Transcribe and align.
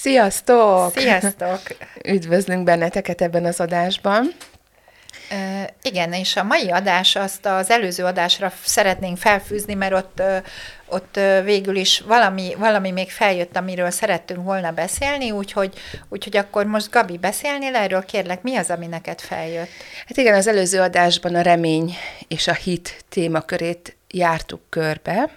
Sziasztok! 0.00 0.98
Sziasztok! 0.98 1.60
Üdvözlünk 2.14 2.64
benneteket 2.64 3.20
ebben 3.20 3.44
az 3.44 3.60
adásban. 3.60 4.34
Uh, 5.30 5.68
igen, 5.82 6.12
és 6.12 6.36
a 6.36 6.42
mai 6.44 6.70
adás 6.70 7.16
azt 7.16 7.46
az 7.46 7.70
előző 7.70 8.04
adásra 8.04 8.52
szeretnénk 8.64 9.18
felfűzni, 9.18 9.74
mert 9.74 9.92
ott, 9.92 10.22
ott 10.86 11.20
végül 11.44 11.76
is 11.76 12.00
valami, 12.00 12.54
valami 12.58 12.90
még 12.90 13.10
feljött, 13.10 13.56
amiről 13.56 13.90
szerettünk 13.90 14.44
volna 14.44 14.70
beszélni, 14.70 15.30
úgyhogy, 15.30 15.74
úgyhogy 16.08 16.36
akkor 16.36 16.66
most 16.66 16.90
Gabi 16.90 17.18
beszélnél 17.18 17.74
erről, 17.74 18.04
kérlek, 18.04 18.42
mi 18.42 18.56
az, 18.56 18.70
ami 18.70 18.86
neked 18.86 19.20
feljött? 19.20 19.70
Hát 20.06 20.16
igen, 20.16 20.34
az 20.34 20.46
előző 20.46 20.80
adásban 20.80 21.34
a 21.34 21.40
remény 21.40 21.94
és 22.28 22.46
a 22.46 22.54
hit 22.54 23.04
témakörét 23.08 23.96
jártuk 24.08 24.60
körbe, 24.68 25.30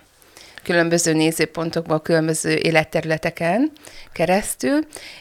különböző 0.64 1.14
nézőpontokból, 1.14 2.02
különböző 2.02 2.54
életterületeken 2.54 3.72
keresztül, 4.14 4.80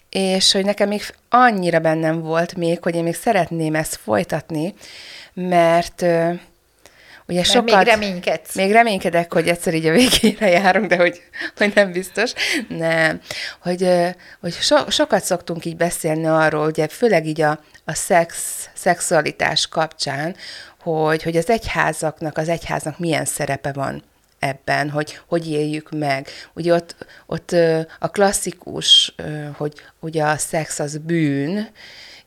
és 0.09 0.52
hogy 0.52 0.64
nekem 0.64 0.88
még 0.88 1.02
annyira 1.28 1.78
bennem 1.78 2.20
volt 2.20 2.55
még, 2.55 2.83
hogy 2.83 2.95
én 2.95 3.02
még 3.02 3.14
szeretném 3.14 3.74
ezt 3.74 3.97
folytatni, 3.97 4.75
mert 5.34 6.05
ugye 7.27 7.41
Mert 7.41 7.50
sokat... 7.50 7.75
még 7.75 7.86
reménykedsz. 7.86 8.55
Még 8.55 8.72
reménykedek, 8.72 9.33
hogy 9.33 9.48
egyszer 9.48 9.75
így 9.75 9.86
a 9.86 9.92
végére 9.92 10.48
járunk, 10.48 10.86
de 10.86 10.97
hogy, 10.97 11.22
hogy 11.56 11.72
nem 11.74 11.92
biztos. 11.92 12.33
Nem. 12.69 13.20
Hogy, 13.61 13.89
hogy 14.41 14.52
so, 14.52 14.91
sokat 14.91 15.24
szoktunk 15.24 15.64
így 15.64 15.77
beszélni 15.77 16.27
arról, 16.27 16.67
ugye 16.67 16.89
főleg 16.89 17.27
így 17.27 17.41
a, 17.41 17.61
a 17.84 17.95
szex, 17.95 18.36
szexualitás 18.74 19.67
kapcsán, 19.69 20.36
hogy, 20.80 21.22
hogy 21.22 21.36
az 21.36 21.50
egyházaknak, 21.50 22.39
az 22.39 22.48
egyháznak 22.48 22.98
milyen 22.98 23.24
szerepe 23.24 23.72
van 23.72 24.02
ebben, 24.43 24.91
hogy 24.91 25.21
hogy 25.27 25.51
éljük 25.51 25.91
meg. 25.91 26.29
Ugye 26.55 26.75
ott, 26.75 26.97
ott 27.27 27.51
a 27.98 28.09
klasszikus, 28.09 29.15
hogy 29.57 29.73
ugye 30.01 30.25
a 30.25 30.37
szex 30.37 30.79
az 30.79 30.98
bűn, 30.98 31.69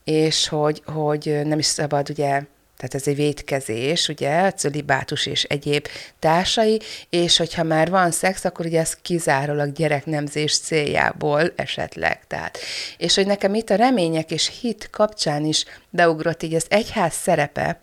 és 0.04 0.48
hogy, 0.48 0.82
hogy 0.84 1.40
nem 1.44 1.58
is 1.58 1.66
szabad 1.66 2.10
ugye 2.10 2.42
tehát 2.76 2.94
ez 2.94 3.06
egy 3.06 3.16
vétkezés, 3.16 4.08
ugye, 4.08 4.50
cölibátus 4.50 5.26
és 5.26 5.42
egyéb 5.42 5.86
társai, 6.18 6.80
és 7.10 7.36
hogyha 7.36 7.62
már 7.62 7.90
van 7.90 8.10
szex, 8.10 8.44
akkor 8.44 8.66
ugye 8.66 8.80
ez 8.80 8.96
kizárólag 9.02 9.72
gyereknemzés 9.72 10.58
céljából 10.58 11.52
esetleg. 11.54 12.26
Tehát. 12.26 12.58
És 12.98 13.14
hogy 13.14 13.26
nekem 13.26 13.54
itt 13.54 13.70
a 13.70 13.74
remények 13.74 14.30
és 14.30 14.58
hit 14.60 14.88
kapcsán 14.90 15.44
is 15.44 15.64
beugrott 15.90 16.42
így 16.42 16.54
az 16.54 16.66
egyház 16.68 17.14
szerepe, 17.14 17.80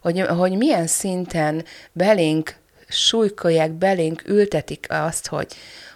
hogy, 0.00 0.20
hogy 0.20 0.56
milyen 0.56 0.86
szinten 0.86 1.64
belénk 1.92 2.56
súlykolják, 2.88 3.70
belénk 3.70 4.22
ültetik 4.26 4.86
azt, 4.88 5.26
hogy, 5.26 5.46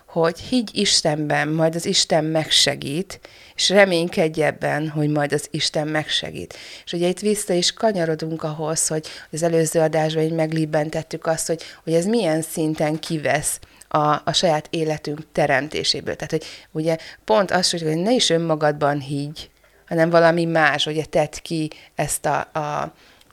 hogy 0.07 0.41
higgy 0.41 0.71
Istenben, 0.73 1.49
majd 1.49 1.75
az 1.75 1.87
Isten 1.87 2.25
megsegít, 2.25 3.21
és 3.55 3.69
reménykedj 3.69 4.43
ebben, 4.43 4.89
hogy 4.89 5.09
majd 5.09 5.33
az 5.33 5.49
Isten 5.51 5.89
megsegít. 5.89 6.57
És 6.85 6.93
ugye 6.93 7.09
itt 7.09 7.21
vissza 7.21 7.53
is 7.53 7.73
kanyarodunk 7.73 8.43
ahhoz, 8.43 8.87
hogy 8.87 9.07
az 9.33 9.43
előző 9.43 9.81
adásban 9.81 10.23
így 10.23 10.33
meglibbentettük 10.33 11.27
azt, 11.27 11.47
hogy, 11.47 11.63
hogy 11.85 11.93
ez 11.93 12.05
milyen 12.05 12.43
szinten 12.43 12.99
kivesz 12.99 13.59
a, 13.89 14.21
a 14.25 14.33
saját 14.33 14.67
életünk 14.71 15.21
teremtéséből. 15.33 16.17
Tehát, 16.17 16.31
hogy 16.31 16.45
ugye 16.71 16.97
pont 17.25 17.50
az, 17.50 17.71
hogy 17.71 17.97
ne 17.97 18.12
is 18.12 18.31
önmagadban 18.31 19.00
higgy, 19.00 19.50
hanem 19.89 20.11
valami 20.11 20.45
más, 20.45 20.87
ugye 20.87 21.05
tedd 21.05 21.33
ki 21.43 21.71
ezt 21.95 22.27
a, 22.27 22.49
a, 22.53 22.83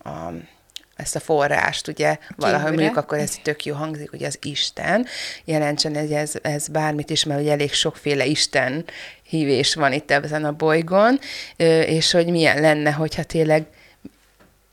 a 0.09 0.33
ezt 0.97 1.15
a 1.15 1.19
forrást, 1.19 1.87
ugye, 1.87 2.17
valahogy 2.35 2.73
mondjuk 2.73 2.97
akkor 2.97 3.17
ez 3.17 3.35
tök 3.43 3.65
jó 3.65 3.75
hangzik, 3.75 4.09
hogy 4.09 4.23
az 4.23 4.37
Isten. 4.41 5.05
Jelentsen 5.45 5.95
hogy 5.95 6.11
ez, 6.11 6.33
ez 6.41 6.67
bármit 6.67 7.09
is, 7.09 7.23
mert 7.23 7.41
ugye 7.41 7.51
elég 7.51 7.73
sokféle 7.73 8.25
Isten 8.25 8.85
hívés 9.23 9.75
van 9.75 9.93
itt 9.93 10.11
ezen 10.11 10.45
a 10.45 10.51
bolygón, 10.51 11.19
és 11.85 12.11
hogy 12.11 12.27
milyen 12.27 12.61
lenne, 12.61 12.91
hogyha 12.91 13.23
tényleg 13.23 13.65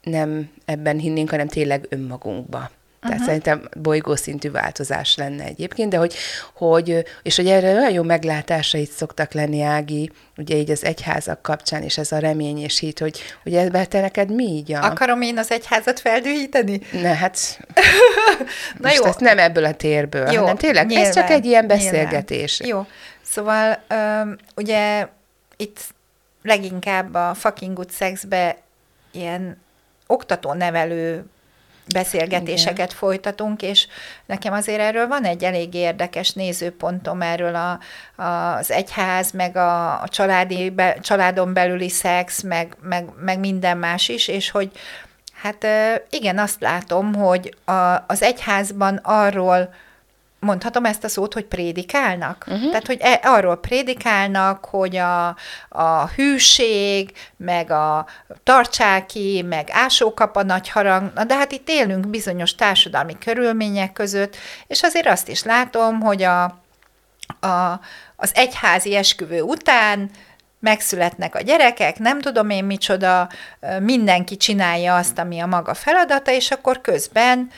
nem 0.02 0.50
ebben 0.64 0.98
hinnénk, 0.98 1.30
hanem 1.30 1.48
tényleg 1.48 1.86
önmagunkba. 1.88 2.70
Tehát 3.04 3.20
uh-huh. 3.20 3.26
szerintem 3.26 3.68
bolygószintű 3.82 4.50
változás 4.50 5.16
lenne 5.16 5.44
egyébként, 5.44 5.90
de 5.90 5.96
hogy, 5.96 6.14
hogy, 6.54 7.04
és 7.22 7.36
hogy 7.36 7.46
erre 7.46 7.74
olyan 7.74 7.92
jó 7.92 8.02
meglátásait 8.02 8.90
szoktak 8.90 9.32
lenni, 9.32 9.62
Ági, 9.62 10.10
ugye 10.36 10.56
így 10.56 10.70
az 10.70 10.84
egyházak 10.84 11.42
kapcsán, 11.42 11.82
és 11.82 11.98
ez 11.98 12.12
a 12.12 12.18
remény 12.18 12.58
és 12.58 12.78
hit, 12.78 12.98
hogy, 12.98 13.20
hogy 13.42 13.54
ebben 13.54 13.88
te 13.88 14.00
neked 14.00 14.34
mi 14.34 14.44
így 14.44 14.72
a... 14.72 14.84
Akarom 14.84 15.20
én 15.20 15.38
az 15.38 15.50
egyházat 15.50 16.00
feldühíteni? 16.00 16.80
Ne, 16.92 17.14
hát 17.14 17.60
Na 18.80 18.92
jó. 18.92 19.04
ezt 19.04 19.20
nem 19.20 19.38
ebből 19.38 19.64
a 19.64 19.74
térből, 19.74 20.30
jó, 20.30 20.40
hanem 20.40 20.56
tényleg 20.56 20.86
nyilván, 20.86 21.06
ez 21.06 21.14
csak 21.14 21.30
egy 21.30 21.44
ilyen 21.44 21.66
beszélgetés. 21.66 22.60
Nyilván. 22.60 22.86
Jó, 22.86 22.92
szóval 23.22 23.82
um, 23.90 24.36
ugye 24.56 25.08
itt 25.56 25.80
leginkább 26.42 27.14
a 27.14 27.34
fucking 27.34 27.76
good 27.76 27.90
sexbe 27.90 28.56
ilyen 29.10 29.62
oktató-nevelő 30.06 31.24
beszélgetéseket 31.92 32.86
Igen. 32.86 32.96
folytatunk, 32.96 33.62
és 33.62 33.86
nekem 34.26 34.52
azért 34.52 34.80
erről 34.80 35.06
van 35.06 35.24
egy 35.24 35.44
elég 35.44 35.74
érdekes 35.74 36.32
nézőpontom 36.32 37.22
erről 37.22 37.54
a, 37.54 37.78
a, 38.22 38.56
az 38.56 38.70
egyház, 38.70 39.30
meg 39.30 39.56
a, 39.56 40.02
a 40.02 40.08
családi, 40.08 40.70
be, 40.70 40.98
családon 41.00 41.52
belüli 41.52 41.88
szex, 41.88 42.42
meg, 42.42 42.76
meg, 42.82 43.04
meg 43.20 43.38
minden 43.38 43.78
más 43.78 44.08
is, 44.08 44.28
és 44.28 44.50
hogy 44.50 44.70
hát 45.32 45.66
igen, 46.10 46.38
azt 46.38 46.60
látom, 46.60 47.14
hogy 47.14 47.56
a, 47.64 48.04
az 48.06 48.22
egyházban 48.22 48.96
arról 49.02 49.74
mondhatom 50.44 50.84
ezt 50.84 51.04
a 51.04 51.08
szót, 51.08 51.32
hogy 51.32 51.44
prédikálnak? 51.44 52.44
Uh-huh. 52.46 52.68
Tehát, 52.68 52.86
hogy 52.86 52.98
e, 53.00 53.20
arról 53.22 53.56
prédikálnak, 53.56 54.64
hogy 54.64 54.96
a, 54.96 55.36
a 55.68 56.06
hűség, 56.16 57.12
meg 57.36 57.70
a 57.70 58.06
tartsáki, 58.42 59.44
meg 59.48 59.68
ásókap 59.70 60.36
a 60.36 60.42
nagy 60.42 60.68
harang, 60.68 61.12
na 61.14 61.24
de 61.24 61.36
hát 61.36 61.52
itt 61.52 61.68
élünk 61.68 62.08
bizonyos 62.08 62.54
társadalmi 62.54 63.18
körülmények 63.18 63.92
között, 63.92 64.36
és 64.66 64.82
azért 64.82 65.06
azt 65.06 65.28
is 65.28 65.42
látom, 65.42 66.00
hogy 66.00 66.22
a, 66.22 66.42
a, 67.40 67.80
az 68.16 68.30
egyházi 68.34 68.96
esküvő 68.96 69.40
után 69.40 70.10
megszületnek 70.64 71.34
a 71.34 71.40
gyerekek, 71.40 71.98
nem 71.98 72.20
tudom 72.20 72.50
én 72.50 72.64
micsoda, 72.64 73.28
mindenki 73.80 74.36
csinálja 74.36 74.96
azt, 74.96 75.18
ami 75.18 75.40
a 75.40 75.46
maga 75.46 75.74
feladata, 75.74 76.30
és 76.30 76.50
akkor 76.50 76.80
közben 76.80 77.50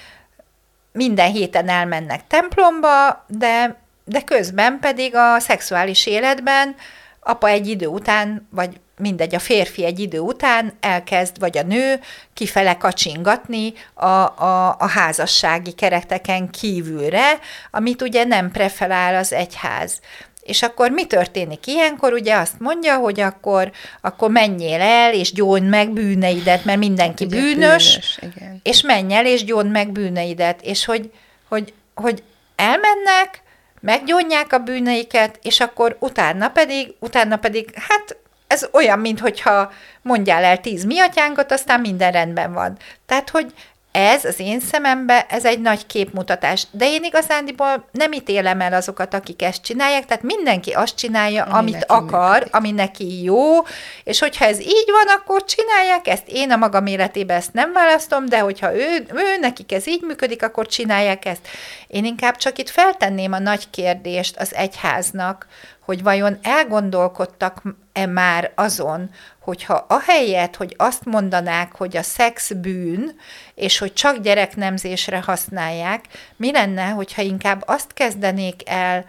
minden 0.96 1.30
héten 1.30 1.68
elmennek 1.68 2.26
templomba, 2.26 3.24
de, 3.26 3.76
de 4.04 4.20
közben 4.20 4.78
pedig 4.80 5.14
a 5.14 5.38
szexuális 5.38 6.06
életben 6.06 6.74
apa 7.20 7.48
egy 7.48 7.68
idő 7.68 7.86
után, 7.86 8.48
vagy 8.50 8.80
mindegy, 8.98 9.34
a 9.34 9.38
férfi 9.38 9.84
egy 9.84 9.98
idő 9.98 10.18
után 10.18 10.72
elkezd, 10.80 11.38
vagy 11.38 11.58
a 11.58 11.62
nő 11.62 12.00
kifele 12.34 12.76
kacsingatni 12.76 13.72
a, 13.94 14.06
a, 14.06 14.76
a 14.78 14.88
házassági 14.88 15.72
kereteken 15.72 16.50
kívülre, 16.50 17.38
amit 17.70 18.02
ugye 18.02 18.24
nem 18.24 18.50
preferál 18.50 19.14
az 19.14 19.32
egyház. 19.32 20.00
És 20.46 20.62
akkor 20.62 20.90
mi 20.90 21.04
történik 21.06 21.66
ilyenkor? 21.66 22.12
Ugye 22.12 22.34
azt 22.34 22.58
mondja, 22.60 22.96
hogy 22.96 23.20
akkor, 23.20 23.70
akkor 24.00 24.30
menjél 24.30 24.80
el, 24.80 25.14
és 25.14 25.32
gyónd 25.32 25.68
meg 25.68 25.90
bűneidet, 25.90 26.64
mert 26.64 26.78
mindenki 26.78 27.24
Ugye 27.24 27.36
bűnös, 27.36 27.88
bűnös 27.88 28.18
igen. 28.20 28.60
és 28.62 28.82
menj 28.82 29.14
el, 29.14 29.26
és 29.26 29.44
gyónd 29.44 29.70
meg 29.70 29.90
bűneidet. 29.92 30.62
És 30.62 30.84
hogy, 30.84 31.10
hogy, 31.48 31.72
hogy 31.94 32.22
elmennek, 32.56 33.42
meggyónják 33.80 34.52
a 34.52 34.58
bűneiket, 34.58 35.38
és 35.42 35.60
akkor 35.60 35.96
utána 36.00 36.48
pedig, 36.48 36.94
utána 36.98 37.36
pedig, 37.36 37.70
hát 37.74 38.16
ez 38.46 38.68
olyan, 38.72 38.98
mintha 38.98 39.72
mondjál 40.02 40.44
el 40.44 40.60
tíz 40.60 40.84
miatyánkat, 40.84 41.52
aztán 41.52 41.80
minden 41.80 42.12
rendben 42.12 42.52
van. 42.52 42.78
Tehát, 43.06 43.30
hogy 43.30 43.52
ez 43.96 44.24
az 44.24 44.38
én 44.38 44.60
szemembe, 44.60 45.26
ez 45.28 45.44
egy 45.44 45.60
nagy 45.60 45.86
képmutatás. 45.86 46.66
De 46.70 46.86
én 46.86 47.04
igazándiból 47.04 47.88
nem 47.92 48.12
ítélem 48.12 48.60
el 48.60 48.72
azokat, 48.72 49.14
akik 49.14 49.42
ezt 49.42 49.62
csinálják, 49.62 50.06
tehát 50.06 50.22
mindenki 50.22 50.70
azt 50.70 50.96
csinálja, 50.96 51.44
ami 51.44 51.72
amit 51.72 51.84
akar, 51.84 52.32
működik. 52.32 52.54
ami 52.54 52.70
neki 52.70 53.22
jó, 53.22 53.42
és 54.04 54.18
hogyha 54.18 54.44
ez 54.44 54.60
így 54.60 54.90
van, 54.90 55.16
akkor 55.16 55.44
csinálják 55.44 56.08
ezt. 56.08 56.24
Én 56.26 56.50
a 56.50 56.56
magam 56.56 56.86
életében 56.86 57.36
ezt 57.36 57.52
nem 57.52 57.72
választom, 57.72 58.26
de 58.26 58.38
hogyha 58.38 58.74
ő, 58.74 59.06
ő 59.14 59.38
nekik 59.40 59.72
ez 59.72 59.86
így 59.86 60.02
működik, 60.02 60.42
akkor 60.42 60.66
csinálják 60.66 61.24
ezt. 61.24 61.48
Én 61.86 62.04
inkább 62.04 62.36
csak 62.36 62.58
itt 62.58 62.70
feltenném 62.70 63.32
a 63.32 63.38
nagy 63.38 63.70
kérdést 63.70 64.36
az 64.36 64.54
egyháznak, 64.54 65.46
hogy 65.86 66.02
vajon 66.02 66.38
elgondolkodtak-e 66.42 68.06
már 68.06 68.52
azon, 68.54 69.10
hogyha 69.38 69.84
ahelyett, 69.88 70.56
hogy 70.56 70.74
azt 70.78 71.04
mondanák, 71.04 71.72
hogy 71.76 71.96
a 71.96 72.02
szex 72.02 72.52
bűn, 72.52 73.16
és 73.54 73.78
hogy 73.78 73.92
csak 73.92 74.18
gyereknemzésre 74.18 75.22
használják, 75.26 76.04
mi 76.36 76.52
lenne, 76.52 76.88
hogyha 76.88 77.22
inkább 77.22 77.62
azt 77.66 77.92
kezdenék 77.92 78.68
el 78.68 79.04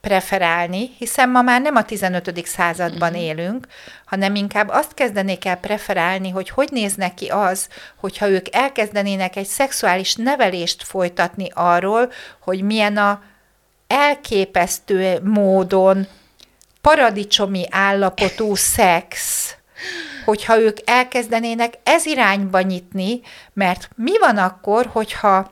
preferálni, 0.00 0.90
hiszen 0.98 1.30
ma 1.30 1.42
már 1.42 1.60
nem 1.60 1.76
a 1.76 1.84
15. 1.84 2.46
században 2.46 3.10
uh-huh. 3.10 3.24
élünk, 3.24 3.66
hanem 4.04 4.34
inkább 4.34 4.68
azt 4.68 4.94
kezdenék 4.94 5.44
el 5.44 5.56
preferálni, 5.56 6.30
hogy 6.30 6.48
hogy 6.48 6.68
néz 6.70 6.94
neki 6.94 7.26
az, 7.26 7.68
hogyha 7.96 8.28
ők 8.28 8.54
elkezdenének 8.54 9.36
egy 9.36 9.46
szexuális 9.46 10.14
nevelést 10.14 10.82
folytatni 10.82 11.48
arról, 11.54 12.12
hogy 12.40 12.62
milyen 12.62 12.96
a 12.96 13.22
elképesztő 13.94 15.20
módon 15.22 16.06
paradicsomi 16.80 17.66
állapotú 17.70 18.54
szex, 18.54 19.48
hogyha 20.24 20.58
ők 20.58 20.78
elkezdenének 20.84 21.74
ez 21.82 22.06
irányba 22.06 22.60
nyitni, 22.60 23.20
mert 23.52 23.88
mi 23.96 24.18
van 24.18 24.36
akkor, 24.38 24.86
hogyha 24.92 25.50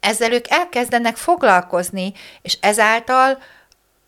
ezzel 0.00 0.32
ők 0.32 0.50
elkezdenek 0.50 1.16
foglalkozni, 1.16 2.12
és 2.42 2.58
ezáltal 2.60 3.38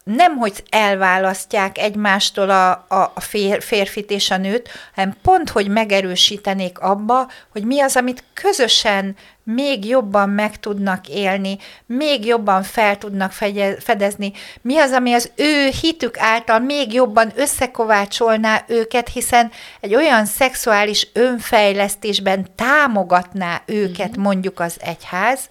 nem, 0.05 0.37
hogy 0.37 0.63
elválasztják 0.71 1.79
egymástól 1.79 2.51
a, 2.51 2.71
a, 2.71 3.13
a 3.15 3.21
fér, 3.21 3.63
férfit 3.63 4.11
és 4.11 4.31
a 4.31 4.37
nőt, 4.37 4.69
hanem 4.95 5.17
pont, 5.23 5.51
hogy 5.51 5.69
megerősítenék 5.69 6.79
abba, 6.79 7.31
hogy 7.49 7.65
mi 7.65 7.81
az, 7.81 7.97
amit 7.97 8.25
közösen 8.35 9.17
még 9.45 9.85
jobban 9.85 10.29
meg 10.29 10.61
tudnak 10.61 11.09
élni, 11.09 11.59
még 11.87 12.27
jobban 12.27 12.63
fel 12.63 12.99
tudnak 12.99 13.33
fedezni, 13.79 14.33
mi 14.61 14.79
az, 14.79 14.91
ami 14.91 15.13
az 15.13 15.31
ő 15.35 15.71
hitük 15.81 16.19
által 16.19 16.59
még 16.59 16.93
jobban 16.93 17.33
összekovácsolná 17.35 18.65
őket, 18.67 19.09
hiszen 19.09 19.51
egy 19.81 19.95
olyan 19.95 20.25
szexuális 20.25 21.09
önfejlesztésben 21.13 22.47
támogatná 22.55 23.63
őket 23.67 24.11
mm-hmm. 24.11 24.23
mondjuk 24.23 24.61
az 24.61 24.77
egyház, 24.81 25.49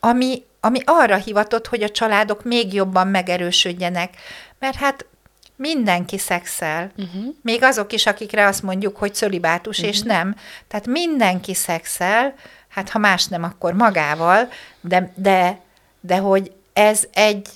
ami, 0.00 0.42
ami 0.60 0.80
arra 0.84 1.16
hivatott, 1.16 1.66
hogy 1.66 1.82
a 1.82 1.90
családok 1.90 2.44
még 2.44 2.72
jobban 2.74 3.06
megerősödjenek. 3.08 4.14
Mert 4.58 4.76
hát 4.76 5.04
mindenki 5.56 6.18
szexel, 6.18 6.90
uh-huh. 6.96 7.34
még 7.42 7.62
azok 7.62 7.92
is, 7.92 8.06
akikre 8.06 8.46
azt 8.46 8.62
mondjuk, 8.62 8.96
hogy 8.96 9.14
cölibátus, 9.14 9.78
uh-huh. 9.78 9.92
és 9.94 10.00
nem. 10.00 10.36
Tehát 10.68 10.86
mindenki 10.86 11.54
szexel, 11.54 12.34
hát 12.70 12.90
ha 12.90 12.98
más 12.98 13.26
nem, 13.26 13.42
akkor 13.42 13.72
magával, 13.72 14.48
de, 14.80 15.12
de, 15.14 15.60
de 16.00 16.16
hogy 16.16 16.52
ez 16.72 17.04
egy, 17.12 17.48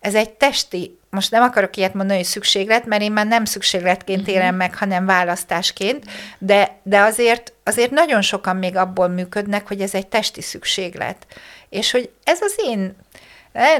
ez 0.00 0.14
egy 0.14 0.30
testi, 0.30 0.98
most 1.10 1.30
nem 1.30 1.42
akarok 1.42 1.76
ilyet 1.76 1.94
mondani, 1.94 2.18
hogy 2.18 2.28
szükséglet, 2.28 2.86
mert 2.86 3.02
én 3.02 3.12
már 3.12 3.26
nem 3.26 3.44
szükségletként 3.44 4.20
uh-huh. 4.20 4.34
élem 4.34 4.54
meg, 4.54 4.76
hanem 4.76 5.06
választásként, 5.06 6.04
de, 6.38 6.76
de 6.82 7.00
azért, 7.00 7.52
azért 7.64 7.90
nagyon 7.90 8.22
sokan 8.22 8.56
még 8.56 8.76
abból 8.76 9.08
működnek, 9.08 9.66
hogy 9.68 9.80
ez 9.80 9.94
egy 9.94 10.06
testi 10.06 10.42
szükséglet. 10.42 11.26
És 11.68 11.90
hogy 11.90 12.10
ez 12.24 12.40
az 12.40 12.54
én, 12.56 12.96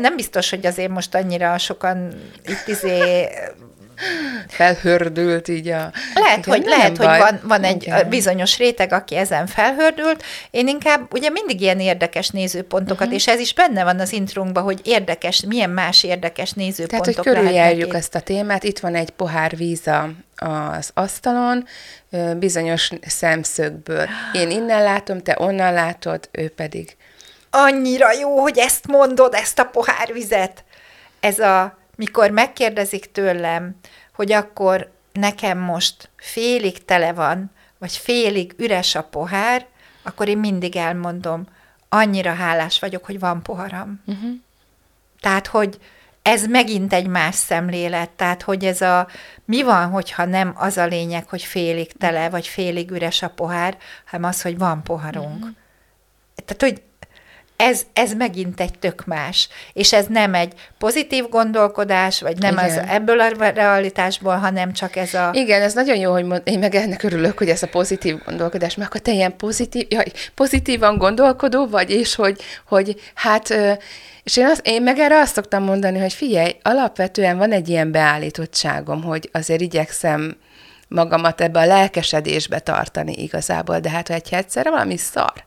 nem 0.00 0.17
biztos, 0.17 0.50
hogy 0.50 0.67
azért 0.67 0.91
most 0.91 1.15
annyira 1.15 1.59
sokan 1.59 2.12
itt 2.44 2.67
izé 2.67 3.29
felhördült 4.49 5.49
így 5.49 5.69
a... 5.69 5.93
Lehet, 6.15 6.47
igen, 6.47 6.59
hogy, 6.59 6.65
lehet, 6.67 6.97
hogy 6.97 7.07
van, 7.07 7.41
van 7.43 7.63
egy 7.63 7.83
igen. 7.83 8.09
bizonyos 8.09 8.59
réteg, 8.59 8.93
aki 8.93 9.17
ezen 9.17 9.47
felhördült. 9.47 10.23
Én 10.51 10.69
inkább 10.69 11.13
ugye 11.15 11.31
mindig 11.31 11.61
ilyen 11.61 11.81
érdekes 11.81 12.29
nézőpontokat, 12.29 13.01
uh-huh. 13.01 13.15
és 13.15 13.27
ez 13.27 13.41
is 13.41 13.55
benne 13.55 13.85
van 13.85 14.01
az 14.01 14.13
intrunkban, 14.13 14.63
hogy 14.63 14.81
érdekes, 14.85 15.43
milyen 15.49 15.71
más 15.71 16.03
érdekes 16.03 16.53
nézőpontok 16.53 17.15
Tehát, 17.15 17.25
hogy 17.25 17.35
körüljárjuk 17.35 17.95
ezt 17.95 18.15
a 18.15 18.21
témát. 18.21 18.65
Itt 18.65 18.79
van 18.79 18.95
egy 18.95 19.11
pohár 19.11 19.57
víz 19.57 19.87
a, 19.87 20.11
az 20.37 20.91
asztalon, 20.95 21.67
bizonyos 22.37 22.91
szemszögből. 23.07 24.09
Én 24.33 24.51
innen 24.51 24.83
látom, 24.83 25.23
te 25.23 25.37
onnan 25.39 25.73
látod, 25.73 26.29
ő 26.33 26.49
pedig 26.49 26.97
annyira 27.57 28.13
jó, 28.13 28.41
hogy 28.41 28.59
ezt 28.59 28.87
mondod, 28.87 29.35
ezt 29.35 29.59
a 29.59 29.65
pohárvizet. 29.65 30.65
Ez 31.21 31.39
a, 31.39 31.79
mikor 31.97 32.31
megkérdezik 32.31 33.13
tőlem, 33.13 33.77
hogy 34.13 34.33
akkor 34.33 34.91
nekem 35.13 35.59
most 35.59 36.11
félig 36.17 36.85
tele 36.85 37.13
van, 37.13 37.51
vagy 37.79 37.93
félig 37.97 38.55
üres 38.57 38.95
a 38.95 39.03
pohár, 39.03 39.67
akkor 40.03 40.29
én 40.29 40.39
mindig 40.39 40.77
elmondom, 40.77 41.47
annyira 41.89 42.35
hálás 42.35 42.79
vagyok, 42.79 43.05
hogy 43.05 43.19
van 43.19 43.43
poharam. 43.43 44.03
Uh-huh. 44.07 44.31
Tehát, 45.21 45.47
hogy 45.47 45.79
ez 46.23 46.47
megint 46.47 46.93
egy 46.93 47.07
más 47.07 47.35
szemlélet, 47.35 48.11
tehát, 48.11 48.43
hogy 48.43 48.65
ez 48.65 48.81
a, 48.81 49.09
mi 49.45 49.63
van, 49.63 49.91
hogyha 49.91 50.25
nem 50.25 50.53
az 50.57 50.77
a 50.77 50.87
lényeg, 50.87 51.29
hogy 51.29 51.43
félig 51.43 51.93
tele, 51.93 52.31
vagy 52.31 52.47
félig 52.47 52.91
üres 52.91 53.23
a 53.23 53.29
pohár, 53.29 53.79
hanem 54.05 54.29
az, 54.29 54.43
hogy 54.43 54.59
van 54.59 54.83
poharunk. 54.83 55.35
Uh-huh. 55.35 55.55
Tehát, 56.45 56.63
hogy 56.63 56.83
ez, 57.56 57.82
ez 57.93 58.12
megint 58.12 58.61
egy 58.61 58.79
tök 58.79 59.05
más. 59.05 59.49
És 59.73 59.93
ez 59.93 60.06
nem 60.06 60.35
egy 60.35 60.53
pozitív 60.79 61.29
gondolkodás, 61.29 62.20
vagy 62.20 62.38
nem 62.38 62.56
az 62.56 62.81
ebből 62.88 63.20
a 63.20 63.29
realitásból, 63.55 64.37
hanem 64.37 64.73
csak 64.73 64.97
ez 64.97 65.14
a... 65.14 65.31
Igen, 65.32 65.62
ez 65.62 65.75
nagyon 65.75 65.97
jó, 65.97 66.12
hogy 66.12 66.25
mond, 66.25 66.43
én 66.44 66.58
meg 66.58 66.75
ennek 66.75 67.03
örülök, 67.03 67.38
hogy 67.38 67.49
ez 67.49 67.62
a 67.62 67.69
pozitív 67.69 68.19
gondolkodás, 68.25 68.75
mert 68.75 68.88
akkor 68.88 69.00
te 69.00 69.12
ilyen 69.12 69.37
pozitív, 69.37 69.87
jaj, 69.88 70.12
pozitívan 70.35 70.99
gondolkodó 70.99 71.67
vagy, 71.67 71.91
és 71.91 72.14
hogy, 72.14 72.41
hogy 72.67 73.12
hát... 73.14 73.55
És 74.23 74.37
én, 74.37 74.47
azt, 74.47 74.61
én 74.64 74.82
meg 74.82 74.99
erre 74.99 75.19
azt 75.19 75.35
szoktam 75.35 75.62
mondani, 75.62 75.99
hogy 75.99 76.12
figyelj, 76.12 76.56
alapvetően 76.62 77.38
van 77.38 77.52
egy 77.52 77.69
ilyen 77.69 77.91
beállítottságom, 77.91 79.02
hogy 79.02 79.29
azért 79.32 79.61
igyekszem 79.61 80.37
magamat 80.88 81.41
ebbe 81.41 81.61
a 81.61 81.67
lelkesedésbe 81.67 82.59
tartani 82.59 83.12
igazából, 83.23 83.79
de 83.79 83.91
hát 83.91 84.09
ha 84.09 84.14
egy 84.14 84.29
egyszerre 84.31 84.70
valami 84.70 84.97
szar, 84.97 85.46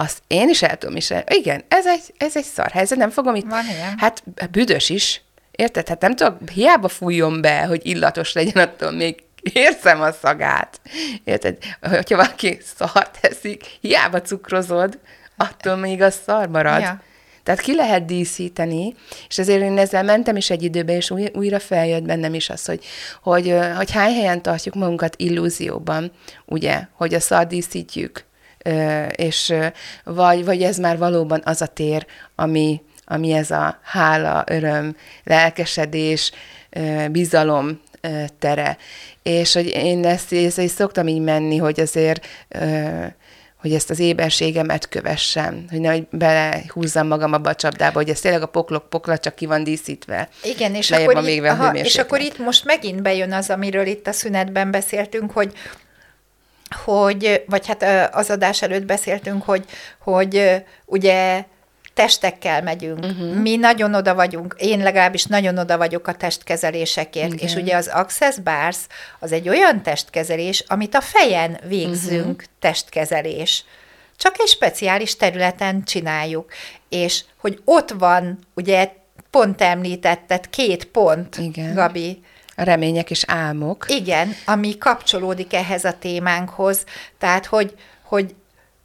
azt 0.00 0.22
én 0.26 0.48
is 0.48 0.62
el 0.62 0.76
tudom 0.78 0.96
is. 0.96 1.10
Igen, 1.26 1.64
ez 1.68 1.86
egy, 1.86 2.14
ez 2.16 2.36
egy 2.36 2.44
szar 2.44 2.70
helyzet, 2.70 2.98
nem 2.98 3.10
fogom 3.10 3.34
itt. 3.34 3.46
Van 3.48 3.64
ilyen. 3.64 3.94
Hát 3.98 4.22
büdös 4.50 4.88
is. 4.88 5.22
Érted? 5.50 5.88
Hát 5.88 6.00
nem 6.00 6.16
tudok, 6.16 6.50
hiába 6.50 6.88
fújjon 6.88 7.40
be, 7.40 7.64
hogy 7.64 7.86
illatos 7.86 8.32
legyen, 8.32 8.68
attól 8.68 8.90
még 8.90 9.22
érzem 9.52 10.00
a 10.00 10.12
szagát. 10.12 10.80
Érted? 11.24 11.58
Hogyha 11.80 12.16
valaki 12.16 12.58
szart 12.76 13.18
teszik, 13.20 13.64
hiába 13.80 14.22
cukrozod, 14.22 14.98
attól 15.36 15.76
még 15.76 16.02
az 16.02 16.20
szar 16.24 16.48
marad. 16.48 16.80
Ja. 16.80 17.02
Tehát 17.42 17.60
ki 17.60 17.74
lehet 17.74 18.04
díszíteni, 18.04 18.94
és 19.28 19.38
ezért 19.38 19.62
én 19.62 19.78
ezzel 19.78 20.02
mentem 20.02 20.36
is 20.36 20.50
egy 20.50 20.62
időben, 20.62 20.94
és 20.94 21.10
új, 21.10 21.30
újra 21.34 21.58
feljött 21.58 22.02
bennem 22.02 22.34
is 22.34 22.50
az, 22.50 22.64
hogy, 22.64 22.84
hogy, 23.22 23.54
hogy 23.76 23.90
hány 23.90 24.14
helyen 24.14 24.42
tartjuk 24.42 24.74
magunkat 24.74 25.16
illúzióban, 25.16 26.12
ugye, 26.44 26.80
hogy 26.92 27.14
a 27.14 27.20
szar 27.20 27.46
díszítjük, 27.46 28.26
és 29.16 29.54
vagy, 30.04 30.44
vagy 30.44 30.62
ez 30.62 30.76
már 30.76 30.98
valóban 30.98 31.42
az 31.44 31.62
a 31.62 31.66
tér, 31.66 32.06
ami, 32.34 32.82
ami 33.04 33.32
ez 33.32 33.50
a 33.50 33.78
hála, 33.82 34.44
öröm, 34.46 34.96
lelkesedés, 35.24 36.32
bizalom 37.10 37.80
tere. 38.38 38.76
És 39.22 39.52
hogy 39.52 39.66
én 39.66 40.04
ezt, 40.04 40.32
ezt 40.32 40.58
is 40.58 40.70
szoktam 40.70 41.06
így 41.06 41.20
menni, 41.20 41.56
hogy 41.56 41.80
azért 41.80 42.26
hogy 43.60 43.74
ezt 43.74 43.90
az 43.90 43.98
éberségemet 43.98 44.88
kövessem, 44.88 45.64
hogy 45.70 45.80
nehogy 45.80 46.06
belehúzzam 46.10 47.06
magam 47.06 47.32
abba 47.32 47.50
a 47.50 47.54
csapdába, 47.54 47.98
hogy 47.98 48.08
ez 48.08 48.20
tényleg 48.20 48.42
a 48.42 48.46
poklok 48.46 48.88
pokla 48.88 49.18
csak 49.18 49.34
ki 49.34 49.46
van 49.46 49.64
díszítve. 49.64 50.28
Igen, 50.42 50.74
és 50.74 50.90
akkor, 50.90 51.28
itt, 51.28 51.44
aha, 51.44 51.74
és 51.74 51.96
akkor 51.96 52.20
itt 52.20 52.38
most 52.38 52.64
megint 52.64 53.02
bejön 53.02 53.32
az, 53.32 53.50
amiről 53.50 53.86
itt 53.86 54.06
a 54.06 54.12
szünetben 54.12 54.70
beszéltünk, 54.70 55.30
hogy 55.30 55.52
hogy, 56.84 57.44
vagy 57.46 57.66
hát 57.66 58.14
az 58.14 58.30
adás 58.30 58.62
előtt 58.62 58.84
beszéltünk, 58.84 59.42
hogy, 59.42 59.64
hogy 59.98 60.62
ugye 60.84 61.44
testekkel 61.94 62.62
megyünk. 62.62 63.04
Uh-huh. 63.04 63.34
Mi 63.34 63.56
nagyon 63.56 63.94
oda 63.94 64.14
vagyunk, 64.14 64.54
én 64.58 64.78
legalábbis 64.78 65.24
nagyon 65.24 65.58
oda 65.58 65.76
vagyok 65.76 66.06
a 66.06 66.14
testkezelésekért, 66.14 67.32
Igen. 67.32 67.46
és 67.46 67.54
ugye 67.54 67.76
az 67.76 67.86
Access 67.86 68.36
Bars 68.38 68.76
az 69.18 69.32
egy 69.32 69.48
olyan 69.48 69.82
testkezelés, 69.82 70.64
amit 70.66 70.94
a 70.94 71.00
fejen 71.00 71.60
végzünk 71.68 72.24
uh-huh. 72.24 72.42
testkezelés. 72.58 73.64
Csak 74.16 74.34
egy 74.38 74.48
speciális 74.48 75.16
területen 75.16 75.84
csináljuk. 75.84 76.52
És 76.88 77.24
hogy 77.36 77.60
ott 77.64 77.90
van, 77.90 78.38
ugye 78.54 78.92
pont 79.30 79.62
említetted, 79.62 80.50
két 80.50 80.84
pont, 80.84 81.36
Igen. 81.36 81.74
Gabi, 81.74 82.22
remények 82.64 83.10
és 83.10 83.24
álmok. 83.26 83.84
Igen, 83.88 84.34
ami 84.44 84.78
kapcsolódik 84.78 85.54
ehhez 85.54 85.84
a 85.84 85.98
témánkhoz. 85.98 86.84
Tehát, 87.18 87.46
hogy, 87.46 87.74
hogy 88.02 88.34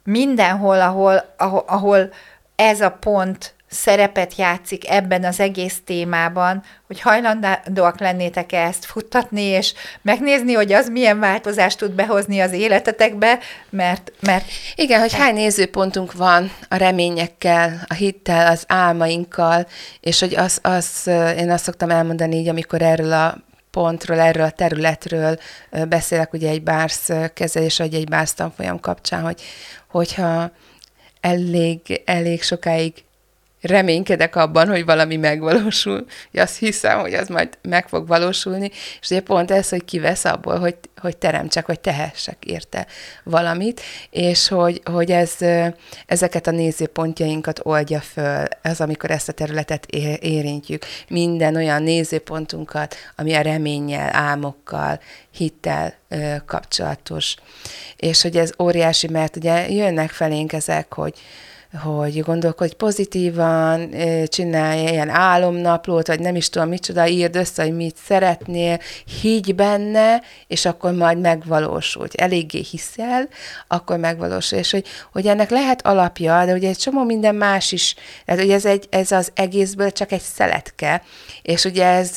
mindenhol, 0.04 0.80
ahol, 0.80 1.34
ahol, 1.36 1.64
ahol 1.66 2.12
ez 2.56 2.80
a 2.80 2.90
pont 2.90 3.54
szerepet 3.74 4.36
játszik 4.36 4.90
ebben 4.90 5.24
az 5.24 5.40
egész 5.40 5.80
témában, 5.84 6.62
hogy 6.86 7.00
hajlandóak 7.00 8.00
lennétek-e 8.00 8.66
ezt 8.66 8.84
futtatni, 8.84 9.42
és 9.42 9.72
megnézni, 10.02 10.52
hogy 10.52 10.72
az 10.72 10.88
milyen 10.88 11.20
változást 11.20 11.78
tud 11.78 11.92
behozni 11.92 12.40
az 12.40 12.52
életetekbe, 12.52 13.38
mert... 13.70 14.12
mert 14.20 14.44
Igen, 14.74 15.00
hogy 15.00 15.14
hány 15.14 15.34
nézőpontunk 15.34 16.12
van 16.12 16.50
a 16.68 16.76
reményekkel, 16.76 17.84
a 17.88 17.94
hittel, 17.94 18.46
az 18.46 18.64
álmainkkal, 18.66 19.66
és 20.00 20.20
hogy 20.20 20.34
az, 20.34 20.58
az, 20.62 21.06
én 21.38 21.50
azt 21.50 21.64
szoktam 21.64 21.90
elmondani 21.90 22.36
így, 22.36 22.48
amikor 22.48 22.82
erről 22.82 23.12
a 23.12 23.36
pontról, 23.74 24.20
erről 24.20 24.44
a 24.44 24.50
területről 24.50 25.38
beszélek, 25.88 26.32
ugye 26.32 26.48
egy 26.48 26.62
bársz 26.62 27.10
kezelés, 27.34 27.78
vagy 27.78 27.94
egy 27.94 28.08
bársz 28.08 28.34
tanfolyam 28.34 28.80
kapcsán, 28.80 29.22
hogy, 29.22 29.42
hogyha 29.88 30.50
elég, 31.20 32.02
elég 32.04 32.42
sokáig 32.42 33.04
reménykedek 33.64 34.36
abban, 34.36 34.68
hogy 34.68 34.84
valami 34.84 35.16
megvalósul, 35.16 36.06
hogy 36.30 36.40
azt 36.40 36.58
hiszem, 36.58 36.98
hogy 36.98 37.14
az 37.14 37.28
majd 37.28 37.48
meg 37.62 37.88
fog 37.88 38.06
valósulni, 38.06 38.70
és 39.00 39.10
ugye 39.10 39.20
pont 39.20 39.50
ez, 39.50 39.68
hogy 39.68 39.84
kivesz 39.84 40.24
abból, 40.24 40.58
hogy, 40.58 40.76
hogy 41.00 41.16
teremtsek, 41.16 41.66
vagy 41.66 41.80
tehessek 41.80 42.44
érte 42.44 42.86
valamit, 43.24 43.80
és 44.10 44.48
hogy, 44.48 44.80
hogy 44.84 45.10
ez, 45.10 45.32
ezeket 46.06 46.46
a 46.46 46.50
nézőpontjainkat 46.50 47.60
oldja 47.62 48.00
föl, 48.00 48.44
az, 48.62 48.80
amikor 48.80 49.10
ezt 49.10 49.28
a 49.28 49.32
területet 49.32 49.86
érintjük. 50.20 50.84
Minden 51.08 51.56
olyan 51.56 51.82
nézőpontunkat, 51.82 52.94
ami 53.16 53.34
a 53.34 53.40
reménnyel, 53.40 54.08
álmokkal, 54.12 55.00
hittel 55.30 55.94
kapcsolatos. 56.46 57.34
És 57.96 58.22
hogy 58.22 58.36
ez 58.36 58.50
óriási, 58.58 59.08
mert 59.08 59.36
ugye 59.36 59.70
jönnek 59.70 60.10
felénk 60.10 60.52
ezek, 60.52 60.94
hogy, 60.94 61.14
hogy 61.82 62.22
gondolkodj 62.22 62.74
pozitívan, 62.74 63.90
csinálj 64.26 64.80
ilyen 64.80 65.08
álomnaplót, 65.08 66.06
vagy 66.06 66.20
nem 66.20 66.36
is 66.36 66.48
tudom 66.48 66.68
micsoda, 66.68 67.06
írd 67.06 67.36
össze, 67.36 67.62
hogy 67.62 67.76
mit 67.76 67.96
szeretnél, 67.96 68.78
higgy 69.20 69.54
benne, 69.54 70.22
és 70.46 70.64
akkor 70.64 70.92
majd 70.92 71.20
megvalósul. 71.20 72.02
Hogy 72.02 72.14
eléggé 72.14 72.60
hiszel, 72.70 73.28
akkor 73.68 73.96
megvalósul. 73.98 74.58
És 74.58 74.70
hogy, 74.70 74.86
hogy 75.12 75.26
ennek 75.26 75.50
lehet 75.50 75.86
alapja, 75.86 76.44
de 76.44 76.52
ugye 76.52 76.68
egy 76.68 76.78
csomó 76.78 77.04
minden 77.04 77.34
más 77.34 77.72
is, 77.72 77.94
tehát 78.24 78.44
ugye 78.44 78.54
ez, 78.54 78.64
egy, 78.64 78.86
ez 78.90 79.12
az 79.12 79.30
egészből 79.34 79.90
csak 79.90 80.12
egy 80.12 80.20
szeletke, 80.20 81.02
és 81.42 81.64
ugye 81.64 81.86
ez 81.86 82.12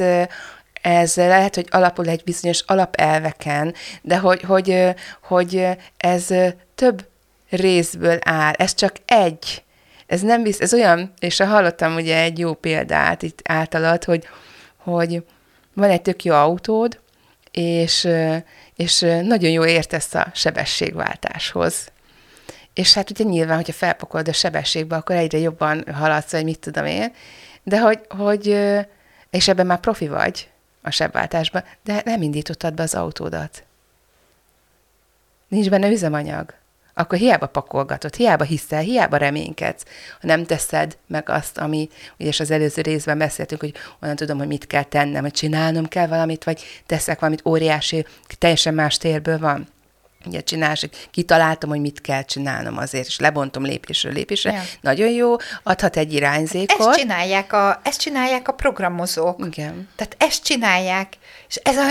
ez 0.82 1.16
lehet, 1.16 1.56
hogy 1.56 1.68
alapul 1.70 2.08
egy 2.08 2.24
bizonyos 2.24 2.64
alapelveken, 2.68 3.74
de 4.02 4.18
hogy, 4.18 4.42
hogy, 4.42 4.96
hogy 5.22 5.68
ez 5.98 6.28
több 6.76 7.06
részből 7.50 8.20
áll. 8.22 8.54
Ez 8.54 8.74
csak 8.74 8.96
egy. 9.06 9.64
Ez 10.06 10.22
nem 10.22 10.44
visz, 10.44 10.60
ez 10.60 10.74
olyan, 10.74 11.14
és 11.20 11.38
hallottam 11.38 11.96
ugye 11.96 12.22
egy 12.22 12.40
jó 12.40 12.54
példát 12.54 13.22
itt 13.22 13.40
általad, 13.44 14.04
hogy, 14.04 14.28
hogy 14.78 15.24
van 15.74 15.90
egy 15.90 16.02
tök 16.02 16.24
jó 16.24 16.34
autód, 16.34 17.00
és, 17.52 18.08
és 18.76 19.00
nagyon 19.22 19.52
jó 19.52 19.66
értesz 19.66 20.14
a 20.14 20.32
sebességváltáshoz. 20.34 21.92
És 22.74 22.94
hát 22.94 23.10
ugye 23.10 23.24
nyilván, 23.24 23.56
hogyha 23.56 23.74
felpakolod 23.74 24.28
a 24.28 24.34
sebességbe, 24.34 24.96
akkor 24.96 25.16
egyre 25.16 25.38
jobban 25.38 25.84
haladsz, 25.94 26.32
vagy 26.32 26.44
mit 26.44 26.60
tudom 26.60 26.86
én, 26.86 27.14
de 27.64 27.80
hogy, 27.80 28.00
hogy 28.10 28.48
és 29.30 29.48
ebben 29.48 29.66
már 29.66 29.80
profi 29.80 30.08
vagy 30.08 30.50
a 30.82 30.92
sebváltásban, 30.92 31.64
de 31.84 32.02
nem 32.06 32.22
indítottad 32.22 32.74
be 32.74 32.84
az 32.84 32.94
autódat. 32.94 33.64
Nincs 35.48 35.70
benne 35.70 35.90
üzemanyag 35.90 36.54
akkor 36.98 37.18
hiába 37.18 37.48
pakolgatod, 37.48 38.16
hiába 38.16 38.44
hiszel, 38.44 38.82
hiába 38.82 39.18
reménykedsz, 39.18 39.84
ha 40.22 40.28
nem 40.28 40.46
teszed 40.46 40.98
meg 41.08 41.30
azt, 41.30 41.58
ami, 41.58 41.90
ugye 42.20 42.32
az 42.40 42.52
előző 42.52 42.82
részben 42.82 43.18
beszéltünk, 43.18 43.62
hogy 43.62 43.74
olyan 44.02 44.16
tudom, 44.16 44.38
hogy 44.38 44.48
mit 44.48 44.68
kell 44.68 44.84
tennem, 44.84 45.22
hogy 45.22 45.32
csinálnom 45.32 45.88
kell 45.88 46.08
valamit, 46.08 46.44
vagy 46.44 46.64
teszek 46.86 47.20
valamit 47.20 47.46
óriási, 47.46 48.06
teljesen 48.38 48.74
más 48.74 48.98
térből 48.98 49.40
van. 49.40 49.68
Ugye 50.26 50.42
csinálás, 50.42 50.90
kitaláltam, 51.12 51.70
hogy 51.70 51.80
mit 51.80 52.02
kell 52.02 52.24
csinálnom 52.24 52.78
azért, 52.78 53.08
és 53.08 53.20
lebontom 53.20 53.64
lépésről 53.64 54.14
lépésre. 54.14 54.52
Ja. 54.52 54.62
Nagyon 54.82 55.10
jó, 55.10 55.36
adhat 55.64 55.98
egy 55.98 56.14
irányzékot. 56.14 56.88
Ezt 56.88 57.00
csinálják 57.00 57.54
a, 57.54 57.80
ezt 57.84 58.00
csinálják 58.00 58.48
a 58.48 58.52
programozók. 58.52 59.46
Igen. 59.46 59.88
Tehát 59.96 60.16
ezt 60.20 60.44
csinálják, 60.44 61.14
és 61.48 61.56
ez 61.56 61.78
a, 61.78 61.86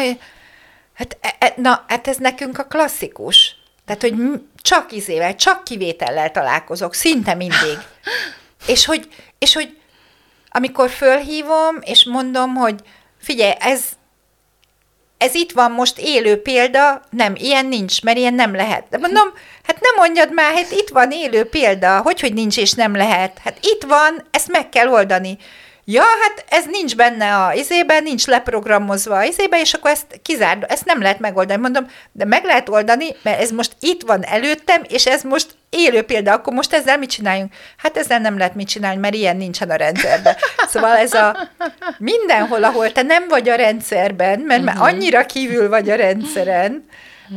hát, 0.93 1.17
e, 1.21 1.37
e, 1.39 1.55
na, 1.57 1.85
hát 1.89 2.09
ez 2.09 2.17
nekünk 2.17 2.59
a 2.59 2.65
klasszikus. 2.65 3.57
Tehát, 3.87 4.03
hogy 4.03 4.43
csak 4.66 4.92
izével, 4.92 5.35
csak 5.35 5.64
kivétellel 5.64 6.30
találkozok, 6.30 6.94
szinte 6.94 7.35
mindig. 7.35 7.78
és 8.73 8.85
hogy, 8.85 9.08
és 9.38 9.54
hogy 9.54 9.76
amikor 10.49 10.90
fölhívom, 10.90 11.76
és 11.80 12.04
mondom, 12.04 12.54
hogy 12.54 12.80
figyelj, 13.23 13.52
ez, 13.58 13.85
ez 15.18 15.35
itt 15.35 15.52
van 15.52 15.70
most 15.70 15.99
élő 15.99 16.42
példa, 16.42 17.02
nem, 17.11 17.35
ilyen 17.37 17.66
nincs, 17.66 18.02
mert 18.02 18.18
ilyen 18.18 18.35
nem 18.35 18.54
lehet. 18.54 18.87
De 18.90 18.99
mondom, 18.99 19.28
hát 19.62 19.80
nem 19.80 19.94
mondjad 19.96 20.32
már, 20.32 20.54
hát 20.54 20.70
itt 20.70 20.88
van 20.88 21.11
élő 21.11 21.44
példa, 21.44 22.00
hogy, 22.00 22.20
hogy 22.20 22.35
nincs 22.35 22.56
és 22.58 22.73
nem 22.73 22.96
lehet. 22.96 23.38
Hát 23.44 23.58
itt 23.61 23.82
van, 23.82 24.26
ezt 24.30 24.49
meg 24.49 24.68
kell 24.68 24.88
oldani 24.88 25.38
ja, 25.88 26.02
hát 26.02 26.45
ez 26.49 26.64
nincs 26.71 26.97
benne 26.97 27.37
a 27.37 27.52
izében, 27.52 28.02
nincs 28.02 28.26
leprogramozva 28.26 29.16
a 29.16 29.25
izében, 29.25 29.61
és 29.61 29.75
akkor 29.75 29.90
ezt 29.90 30.21
kizárd, 30.23 30.64
ezt 30.69 30.85
nem 30.85 31.00
lehet 31.02 31.19
megoldani. 31.19 31.61
Mondom, 31.61 31.87
de 32.12 32.25
meg 32.25 32.45
lehet 32.45 32.69
oldani, 32.69 33.07
mert 33.23 33.40
ez 33.40 33.50
most 33.50 33.76
itt 33.81 34.02
van 34.02 34.25
előttem, 34.25 34.83
és 34.88 35.07
ez 35.07 35.23
most 35.23 35.47
élő 35.71 36.02
példa, 36.02 36.33
akkor 36.33 36.52
most 36.52 36.73
ezzel 36.73 36.99
mit 36.99 37.11
csináljunk? 37.11 37.52
Hát 37.76 37.97
ezzel 37.97 38.19
nem 38.19 38.38
lehet 38.38 38.55
mit 38.55 38.69
csinálni, 38.69 39.00
mert 39.00 39.14
ilyen 39.14 39.37
nincsen 39.37 39.71
a 39.71 39.75
rendszerben. 39.75 40.37
Szóval 40.69 40.97
ez 40.97 41.12
a 41.12 41.50
mindenhol, 41.99 42.64
ahol 42.64 42.93
te 42.93 43.02
nem 43.02 43.28
vagy 43.28 43.49
a 43.49 43.55
rendszerben, 43.55 44.40
mert 44.40 44.62
uh-huh. 44.62 44.78
már 44.78 44.93
annyira 44.93 45.26
kívül 45.26 45.69
vagy 45.69 45.90
a 45.90 45.95
rendszeren, 45.95 46.85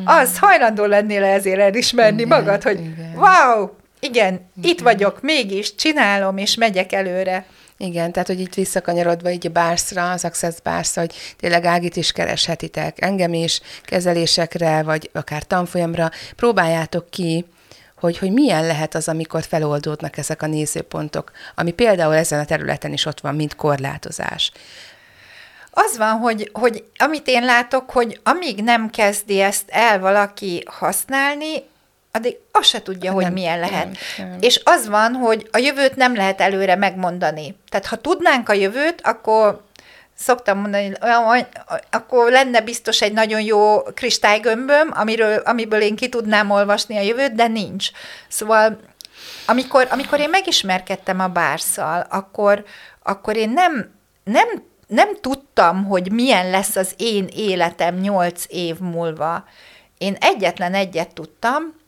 az 0.05 0.37
hajlandó 0.39 0.85
lennél 0.85 1.23
ezért 1.23 1.59
elismerni 1.59 2.21
igen, 2.21 2.37
magad, 2.37 2.63
hogy 2.63 2.79
igen. 2.79 3.13
wow, 3.15 3.69
igen, 3.99 4.33
igen, 4.33 4.41
itt 4.61 4.79
vagyok, 4.79 5.21
mégis 5.21 5.75
csinálom, 5.75 6.37
és 6.37 6.55
megyek 6.55 6.93
előre. 6.93 7.45
Igen, 7.81 8.11
tehát, 8.11 8.27
hogy 8.27 8.39
itt 8.39 8.53
visszakanyarodva 8.53 9.29
így 9.31 9.47
a 9.47 9.49
bárszra, 9.49 10.11
az 10.11 10.25
Access 10.25 10.55
bárszra, 10.63 11.01
hogy 11.01 11.15
tényleg 11.37 11.65
Ágit 11.65 11.95
is 11.95 12.11
kereshetitek, 12.11 13.01
engem 13.01 13.33
is 13.33 13.61
kezelésekre, 13.83 14.83
vagy 14.83 15.09
akár 15.13 15.43
tanfolyamra, 15.43 16.11
próbáljátok 16.35 17.09
ki, 17.09 17.45
hogy, 17.95 18.17
hogy 18.17 18.31
milyen 18.31 18.65
lehet 18.65 18.95
az, 18.95 19.07
amikor 19.07 19.43
feloldódnak 19.43 20.17
ezek 20.17 20.41
a 20.41 20.47
nézőpontok, 20.47 21.31
ami 21.55 21.71
például 21.71 22.15
ezen 22.15 22.39
a 22.39 22.45
területen 22.45 22.93
is 22.93 23.05
ott 23.05 23.19
van, 23.19 23.35
mint 23.35 23.55
korlátozás. 23.55 24.51
Az 25.71 25.97
van, 25.97 26.17
hogy, 26.17 26.49
hogy 26.53 26.83
amit 26.97 27.27
én 27.27 27.45
látok, 27.45 27.89
hogy 27.89 28.19
amíg 28.23 28.63
nem 28.63 28.89
kezdi 28.89 29.39
ezt 29.39 29.69
el 29.69 29.99
valaki 29.99 30.63
használni, 30.65 31.63
addig 32.11 32.37
azt 32.51 32.69
se 32.69 32.81
tudja, 32.81 33.13
nem, 33.13 33.21
hogy 33.23 33.33
milyen 33.33 33.59
lehet. 33.59 33.97
Nem, 34.17 34.29
nem. 34.29 34.37
És 34.39 34.61
az 34.63 34.87
van, 34.87 35.13
hogy 35.13 35.47
a 35.51 35.57
jövőt 35.57 35.95
nem 35.95 36.15
lehet 36.15 36.41
előre 36.41 36.75
megmondani. 36.75 37.57
Tehát 37.69 37.85
ha 37.85 37.95
tudnánk 37.95 38.49
a 38.49 38.53
jövőt, 38.53 39.01
akkor 39.01 39.61
szoktam 40.15 40.59
mondani, 40.59 40.93
akkor 41.91 42.31
lenne 42.31 42.61
biztos 42.61 43.01
egy 43.01 43.13
nagyon 43.13 43.41
jó 43.41 43.81
kristálygömböm, 43.81 44.91
amiről, 44.93 45.37
amiből 45.37 45.81
én 45.81 45.95
ki 45.95 46.09
tudnám 46.09 46.51
olvasni 46.51 46.97
a 46.97 47.01
jövőt, 47.01 47.35
de 47.35 47.47
nincs. 47.47 47.89
Szóval 48.27 48.79
amikor, 49.45 49.87
amikor 49.89 50.19
én 50.19 50.29
megismerkedtem 50.29 51.19
a 51.19 51.27
bárszal, 51.27 52.05
akkor, 52.09 52.63
akkor 53.03 53.35
én 53.35 53.49
nem, 53.49 53.91
nem, 54.23 54.47
nem 54.87 55.09
tudtam, 55.21 55.85
hogy 55.85 56.11
milyen 56.11 56.49
lesz 56.49 56.75
az 56.75 56.93
én 56.97 57.27
életem 57.35 57.95
nyolc 57.95 58.45
év 58.47 58.79
múlva. 58.79 59.43
Én 59.97 60.15
egyetlen 60.19 60.73
egyet 60.73 61.13
tudtam, 61.13 61.78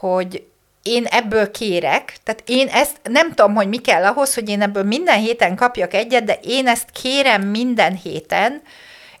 hogy 0.00 0.44
én 0.82 1.04
ebből 1.04 1.50
kérek, 1.50 2.16
tehát 2.22 2.42
én 2.46 2.68
ezt 2.68 3.00
nem 3.02 3.28
tudom, 3.28 3.54
hogy 3.54 3.68
mi 3.68 3.76
kell 3.76 4.04
ahhoz, 4.04 4.34
hogy 4.34 4.48
én 4.48 4.62
ebből 4.62 4.82
minden 4.82 5.18
héten 5.18 5.56
kapjak 5.56 5.94
egyet, 5.94 6.24
de 6.24 6.38
én 6.42 6.66
ezt 6.66 6.90
kérem 6.90 7.42
minden 7.42 7.96
héten, 7.96 8.62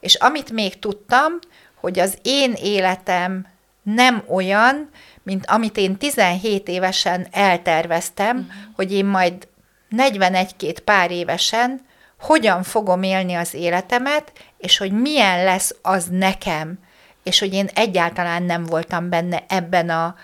és 0.00 0.14
amit 0.14 0.50
még 0.52 0.78
tudtam, 0.78 1.38
hogy 1.74 1.98
az 1.98 2.18
én 2.22 2.52
életem 2.52 3.46
nem 3.82 4.24
olyan, 4.28 4.90
mint 5.22 5.46
amit 5.46 5.76
én 5.76 5.96
17 5.96 6.68
évesen 6.68 7.26
elterveztem, 7.30 8.36
uh-huh. 8.36 8.52
hogy 8.76 8.92
én 8.92 9.04
majd 9.04 9.48
41-két 9.96 10.80
pár 10.80 11.10
évesen 11.10 11.80
hogyan 12.20 12.62
fogom 12.62 13.02
élni 13.02 13.34
az 13.34 13.54
életemet, 13.54 14.32
és 14.58 14.78
hogy 14.78 14.92
milyen 14.92 15.44
lesz 15.44 15.74
az 15.82 16.06
nekem, 16.10 16.78
és 17.22 17.38
hogy 17.38 17.54
én 17.54 17.68
egyáltalán 17.74 18.42
nem 18.42 18.64
voltam 18.64 19.08
benne 19.08 19.44
ebben 19.48 19.90
a, 19.90 20.14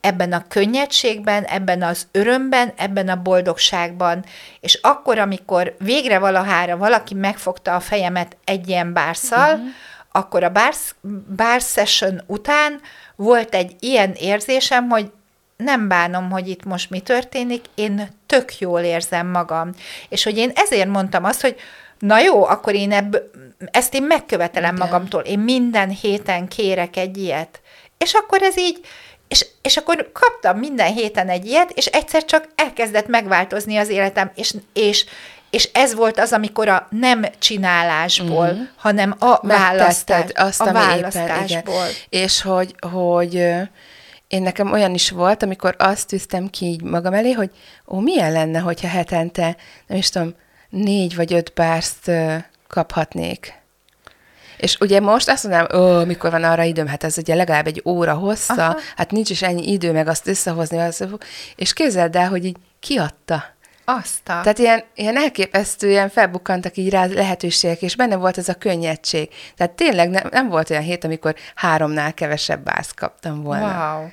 ebben 0.00 0.32
a 0.32 0.44
könnyedségben, 0.48 1.44
ebben 1.44 1.82
az 1.82 2.06
örömben, 2.12 2.72
ebben 2.76 3.08
a 3.08 3.22
boldogságban, 3.22 4.24
és 4.60 4.78
akkor, 4.82 5.18
amikor 5.18 5.76
végre 5.78 6.18
valahára 6.18 6.76
valaki 6.76 7.14
megfogta 7.14 7.74
a 7.74 7.80
fejemet 7.80 8.36
egy 8.44 8.68
ilyen 8.68 8.92
bárszal, 8.92 9.54
uh-huh. 9.54 9.68
akkor 10.12 10.44
a 10.44 10.48
bár, 10.48 10.74
bár 11.36 11.60
session 11.60 12.22
után 12.26 12.80
volt 13.16 13.54
egy 13.54 13.76
ilyen 13.80 14.12
érzésem, 14.12 14.88
hogy 14.88 15.10
nem 15.56 15.88
bánom, 15.88 16.30
hogy 16.30 16.48
itt 16.48 16.64
most 16.64 16.90
mi 16.90 17.00
történik, 17.00 17.64
én 17.74 18.08
tök 18.26 18.58
jól 18.58 18.80
érzem 18.80 19.26
magam. 19.26 19.70
És 20.08 20.24
hogy 20.24 20.36
én 20.36 20.52
ezért 20.54 20.88
mondtam 20.88 21.24
azt, 21.24 21.40
hogy 21.40 21.56
na 21.98 22.18
jó, 22.18 22.44
akkor 22.44 22.74
én 22.74 22.92
ebb, 22.92 23.22
ezt 23.70 23.94
én 23.94 24.02
megkövetelem 24.02 24.74
Igen. 24.74 24.86
magamtól. 24.86 25.22
Én 25.22 25.38
minden 25.38 25.88
héten 25.88 26.48
kérek 26.48 26.96
egy 26.96 27.16
ilyet. 27.16 27.60
És 27.98 28.12
akkor 28.12 28.42
ez 28.42 28.58
így, 28.58 28.80
és, 29.28 29.46
és 29.62 29.76
akkor 29.76 30.10
kaptam 30.12 30.58
minden 30.58 30.92
héten 30.92 31.28
egy 31.28 31.46
ilyet, 31.46 31.70
és 31.70 31.86
egyszer 31.86 32.24
csak 32.24 32.48
elkezdett 32.54 33.06
megváltozni 33.06 33.76
az 33.76 33.88
életem, 33.88 34.30
és, 34.34 34.54
és, 34.72 35.06
és 35.50 35.70
ez 35.72 35.94
volt 35.94 36.18
az, 36.18 36.32
amikor 36.32 36.68
a 36.68 36.86
nem 36.90 37.24
csinálásból, 37.38 38.46
uh-huh. 38.46 38.66
hanem 38.76 39.14
a 39.18 39.46
választás, 39.46 40.30
azt, 40.34 40.60
a 40.60 40.64
éppen, 40.64 40.72
választásból. 40.72 41.74
igen. 41.74 41.90
És 42.08 42.42
hogy, 42.42 42.74
hogy 42.90 43.34
én 44.28 44.42
nekem 44.42 44.72
olyan 44.72 44.94
is 44.94 45.10
volt, 45.10 45.42
amikor 45.42 45.74
azt 45.78 46.08
tűztem 46.08 46.50
ki 46.50 46.66
így 46.66 46.82
magam 46.82 47.12
elé, 47.12 47.32
hogy 47.32 47.50
ó, 47.86 47.98
milyen 47.98 48.32
lenne, 48.32 48.58
hogyha 48.58 48.88
hetente, 48.88 49.56
nem 49.86 49.98
is 49.98 50.10
tudom, 50.10 50.34
négy 50.68 51.16
vagy 51.16 51.32
öt 51.32 51.52
bárszt 51.54 52.10
kaphatnék. 52.68 53.57
És 54.58 54.76
ugye 54.80 55.00
most 55.00 55.28
azt 55.28 55.44
mondanám, 55.44 55.80
ó, 55.80 56.04
mikor 56.04 56.30
van 56.30 56.44
arra 56.44 56.62
időm, 56.62 56.86
hát 56.86 57.04
ez 57.04 57.18
ugye 57.18 57.34
legalább 57.34 57.66
egy 57.66 57.82
óra 57.84 58.14
hossza, 58.14 58.64
Aha. 58.64 58.78
Hát 58.96 59.10
nincs 59.10 59.30
is 59.30 59.42
ennyi 59.42 59.72
idő 59.72 59.92
meg 59.92 60.08
azt 60.08 60.26
összehozni, 60.26 60.78
az, 60.78 61.06
és 61.56 61.72
képzeld 61.72 62.16
el, 62.16 62.28
hogy 62.28 62.44
így 62.44 62.56
kiadta. 62.80 63.44
Azt 63.84 64.28
a... 64.28 64.40
Tehát 64.40 64.58
ilyen, 64.58 64.84
ilyen 64.94 65.16
elképesztően 65.16 66.08
felbukkantak 66.08 66.76
így 66.76 66.90
rá 66.90 67.06
lehetőségek, 67.06 67.82
és 67.82 67.96
benne 67.96 68.16
volt 68.16 68.38
ez 68.38 68.48
a 68.48 68.54
könnyedség. 68.54 69.28
Tehát 69.56 69.72
tényleg 69.72 70.10
nem, 70.10 70.28
nem 70.30 70.48
volt 70.48 70.70
olyan 70.70 70.82
hét, 70.82 71.04
amikor 71.04 71.34
háromnál 71.54 72.14
kevesebb 72.14 72.64
bázt 72.64 72.94
kaptam 72.94 73.42
volna. 73.42 73.96
Wow. 73.96 74.08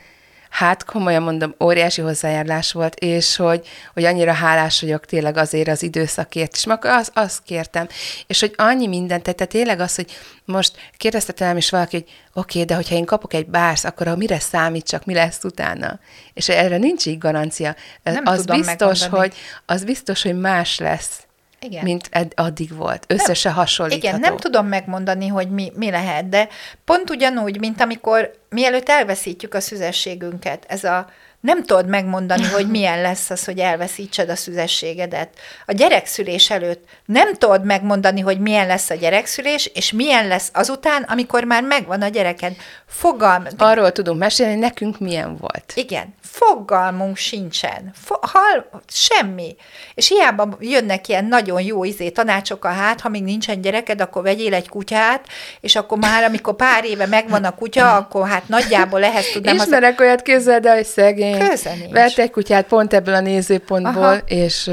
Hát 0.56 0.86
komolyan 0.86 1.24
mondom, 1.24 1.56
óriási 1.64 2.02
hozzájárulás 2.02 2.72
volt, 2.72 2.96
és 2.96 3.36
hogy, 3.36 3.68
hogy 3.94 4.04
annyira 4.04 4.34
hálás 4.34 4.82
vagyok 4.82 5.06
tényleg 5.06 5.38
azért 5.38 5.68
az 5.68 5.84
időszakért, 5.84 6.56
és 6.56 6.66
akkor 6.66 6.90
azt, 6.90 7.12
azt 7.14 7.44
kértem, 7.44 7.88
és 8.28 8.40
hogy 8.40 8.54
annyi 8.58 8.88
mindent, 8.88 9.24
tehát 9.24 9.48
tényleg 9.48 9.80
az, 9.80 9.96
hogy 9.96 10.12
most 10.46 10.72
kérdezte 10.98 11.34
tőlem 11.34 11.58
is 11.58 11.70
valaki, 11.70 11.96
hogy 11.96 12.06
oké, 12.34 12.62
okay, 12.62 12.66
de 12.66 12.76
hogyha 12.76 12.96
én 12.96 13.06
kapok 13.06 13.34
egy 13.34 13.48
bárs, 13.48 13.84
akkor 13.84 14.08
mire 14.08 14.40
számítsak, 14.40 15.06
mi 15.06 15.14
lesz 15.14 15.44
utána? 15.44 16.00
És 16.34 16.50
erre 16.50 16.78
nincs 16.78 17.06
így 17.06 17.18
garancia. 17.18 17.76
Nem 18.04 18.24
az 18.26 18.46
biztos, 18.46 19.00
megmondani. 19.00 19.10
hogy 19.10 19.34
az 19.66 19.84
biztos, 19.84 20.22
hogy 20.22 20.40
más 20.40 20.80
lesz, 20.80 21.25
Igen. 21.66 21.84
mint 21.84 22.08
ed- 22.12 22.34
addig 22.36 22.76
volt. 22.76 23.06
Össze 23.08 23.52
hasonlítható. 23.52 24.08
Igen, 24.08 24.20
nem 24.20 24.38
tudom 24.38 24.68
megmondani, 24.68 25.28
hogy 25.28 25.50
mi, 25.50 25.72
mi 25.76 25.90
lehet, 25.90 26.30
de 26.30 26.48
pont 26.86 27.10
ugyanúgy, 27.10 27.60
mint 27.60 27.82
amikor 27.82 28.32
mielőtt 28.50 28.90
elveszítjük 28.90 29.54
a 29.54 29.60
szüzességünket, 29.60 30.66
ez 30.68 30.84
a 30.84 31.10
nem 31.46 31.64
tudod 31.64 31.88
megmondani, 31.88 32.46
hogy 32.46 32.70
milyen 32.70 33.02
lesz 33.02 33.30
az, 33.30 33.46
hogy 33.46 33.60
elveszítsed 33.60 34.30
a 34.30 34.36
szüzességedet. 34.36 35.30
A 35.66 35.72
gyerekszülés 35.72 36.50
előtt 36.50 36.86
nem 37.06 37.34
tudod 37.34 37.66
megmondani, 37.66 38.22
hogy 38.22 38.40
milyen 38.40 38.68
lesz 38.68 38.90
a 38.90 38.96
gyerekszülés, 38.96 39.66
és 39.74 39.92
milyen 39.92 40.28
lesz 40.28 40.50
azután, 40.54 41.04
amikor 41.04 41.44
már 41.44 41.64
megvan 41.64 42.02
a 42.02 42.08
gyereked. 42.08 42.56
Fogalm, 42.88 43.44
Arról 43.58 43.92
tudunk 43.92 44.20
mesélni, 44.20 44.52
hogy 44.52 44.62
nekünk 44.62 45.00
milyen 45.00 45.38
volt. 45.38 45.72
igen, 45.76 46.16
fogalmunk 46.22 47.18
sincsen. 47.18 47.92
Fo- 47.94 48.26
hal, 48.32 48.70
semmi. 48.88 49.56
És 49.94 50.08
hiába 50.08 50.58
jönnek 50.60 51.08
ilyen 51.08 51.26
nagyon 51.26 51.62
jó 51.62 51.84
izé 51.84 52.10
tanácsok 52.10 52.66
a 52.66 52.68
hát, 52.68 53.02
ha 53.02 53.10
még 53.10 53.24
nincsen 53.24 53.62
gyereked, 53.62 54.02
akkor 54.02 54.24
vegyél 54.24 54.54
egy 54.54 54.70
kutyát, 54.70 55.26
és 55.62 55.76
akkor 55.76 55.98
már, 55.98 56.24
amikor 56.24 56.56
pár 56.56 56.86
éve 56.86 57.06
megvan 57.06 57.44
a 57.44 57.56
kutya, 57.56 57.96
akkor 57.96 58.28
hát 58.28 58.48
nagyjából 58.48 59.04
ehhez 59.04 59.30
tudnám 59.34 59.56
az... 59.60 59.66
Ismerek 59.66 60.00
olyat, 60.00 60.22
képzeld 60.22 60.66
el, 60.66 60.76
hogy 60.76 60.86
szegény. 60.86 61.35
Köze 61.38 61.74
nincs. 61.74 61.92
Vett 61.92 62.30
kutyát 62.30 62.66
pont 62.66 62.94
ebből 62.94 63.14
a 63.14 63.20
nézőpontból, 63.20 64.04
Aha. 64.04 64.18
és 64.26 64.72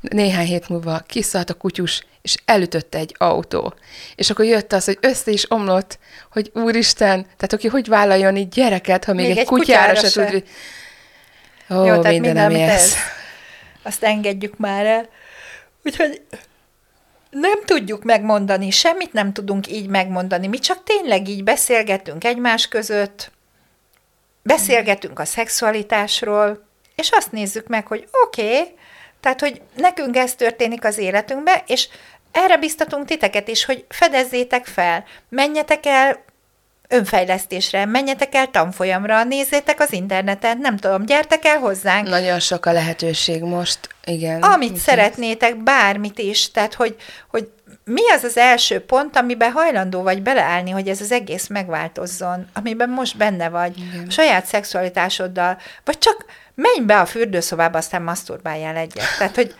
néhány 0.00 0.46
hét 0.46 0.68
múlva 0.68 1.02
kiszállt 1.06 1.50
a 1.50 1.54
kutyus, 1.54 2.06
és 2.22 2.36
elütötte 2.44 2.98
egy 2.98 3.14
autó. 3.18 3.74
És 4.14 4.30
akkor 4.30 4.44
jött 4.44 4.72
az, 4.72 4.84
hogy 4.84 4.98
össze 5.00 5.30
is 5.30 5.50
omlott, 5.50 5.98
hogy 6.32 6.50
úristen, 6.54 7.22
tehát 7.22 7.52
aki 7.52 7.68
hogy 7.68 7.88
vállaljon 7.88 8.36
így 8.36 8.48
gyereket, 8.48 9.04
ha 9.04 9.12
még, 9.12 9.26
Még 9.26 9.30
egy, 9.30 9.38
egy 9.38 9.46
kutyára, 9.46 9.92
kutyára 9.92 10.08
se 10.08 10.24
tud. 10.30 10.44
Ó, 11.70 11.84
Jó, 11.84 11.84
tehát 11.84 12.02
minden, 12.02 12.20
minden, 12.20 12.44
ami 12.44 12.54
amit 12.54 12.68
ez. 12.68 12.94
Azt 13.82 14.02
engedjük 14.02 14.56
már 14.58 14.86
el. 14.86 15.08
Úgyhogy 15.84 16.22
nem 17.30 17.64
tudjuk 17.64 18.04
megmondani, 18.04 18.70
semmit 18.70 19.12
nem 19.12 19.32
tudunk 19.32 19.70
így 19.70 19.86
megmondani. 19.86 20.46
Mi 20.46 20.58
csak 20.58 20.82
tényleg 20.84 21.28
így 21.28 21.44
beszélgetünk 21.44 22.24
egymás 22.24 22.68
között, 22.68 23.30
beszélgetünk 24.44 25.18
a 25.18 25.24
szexualitásról, 25.24 26.68
és 26.94 27.10
azt 27.10 27.32
nézzük 27.32 27.66
meg, 27.66 27.86
hogy 27.86 28.08
oké, 28.24 28.58
okay, 28.58 28.74
tehát, 29.20 29.40
hogy 29.40 29.62
nekünk 29.76 30.16
ez 30.16 30.34
történik 30.34 30.84
az 30.84 30.98
életünkbe, 30.98 31.64
és 31.66 31.88
erre 32.32 32.56
biztatunk 32.56 33.06
titeket 33.06 33.48
is, 33.48 33.64
hogy 33.64 33.84
fedezzétek 33.88 34.66
fel, 34.66 35.04
menjetek 35.28 35.86
el 35.86 36.24
önfejlesztésre, 36.88 37.84
menjetek 37.84 38.34
el 38.34 38.50
tanfolyamra, 38.50 39.24
nézzétek 39.24 39.80
az 39.80 39.92
interneten, 39.92 40.58
nem 40.58 40.76
tudom, 40.76 41.04
gyertek 41.04 41.44
el 41.44 41.58
hozzánk, 41.58 42.08
Nagyon 42.08 42.40
sok 42.40 42.66
a 42.66 42.72
lehetőség 42.72 43.42
most, 43.42 43.78
igen. 44.04 44.42
amit 44.42 44.68
Igen. 44.68 44.80
szeretnétek, 44.80 45.62
bármit 45.62 46.18
is, 46.18 46.50
tehát 46.50 46.74
hogy, 46.74 46.96
hogy 47.28 47.48
mi 47.84 48.10
az 48.10 48.24
az 48.24 48.36
első 48.36 48.80
pont, 48.80 49.16
amiben 49.16 49.52
hajlandó 49.52 50.02
vagy 50.02 50.22
beleállni, 50.22 50.70
hogy 50.70 50.88
ez 50.88 51.00
az 51.00 51.12
egész 51.12 51.46
megváltozzon, 51.46 52.46
amiben 52.52 52.88
most 52.88 53.16
benne 53.16 53.48
vagy, 53.48 53.78
Igen. 53.78 54.06
a 54.08 54.10
saját 54.10 54.46
szexualitásoddal, 54.46 55.58
vagy 55.84 55.98
csak 55.98 56.24
menj 56.54 56.80
be 56.86 57.00
a 57.00 57.06
fürdőszobába, 57.06 57.78
aztán 57.78 58.02
maszturbáljál 58.02 58.76
egyet. 58.76 59.18
Tehát, 59.18 59.34
hogy 59.34 59.54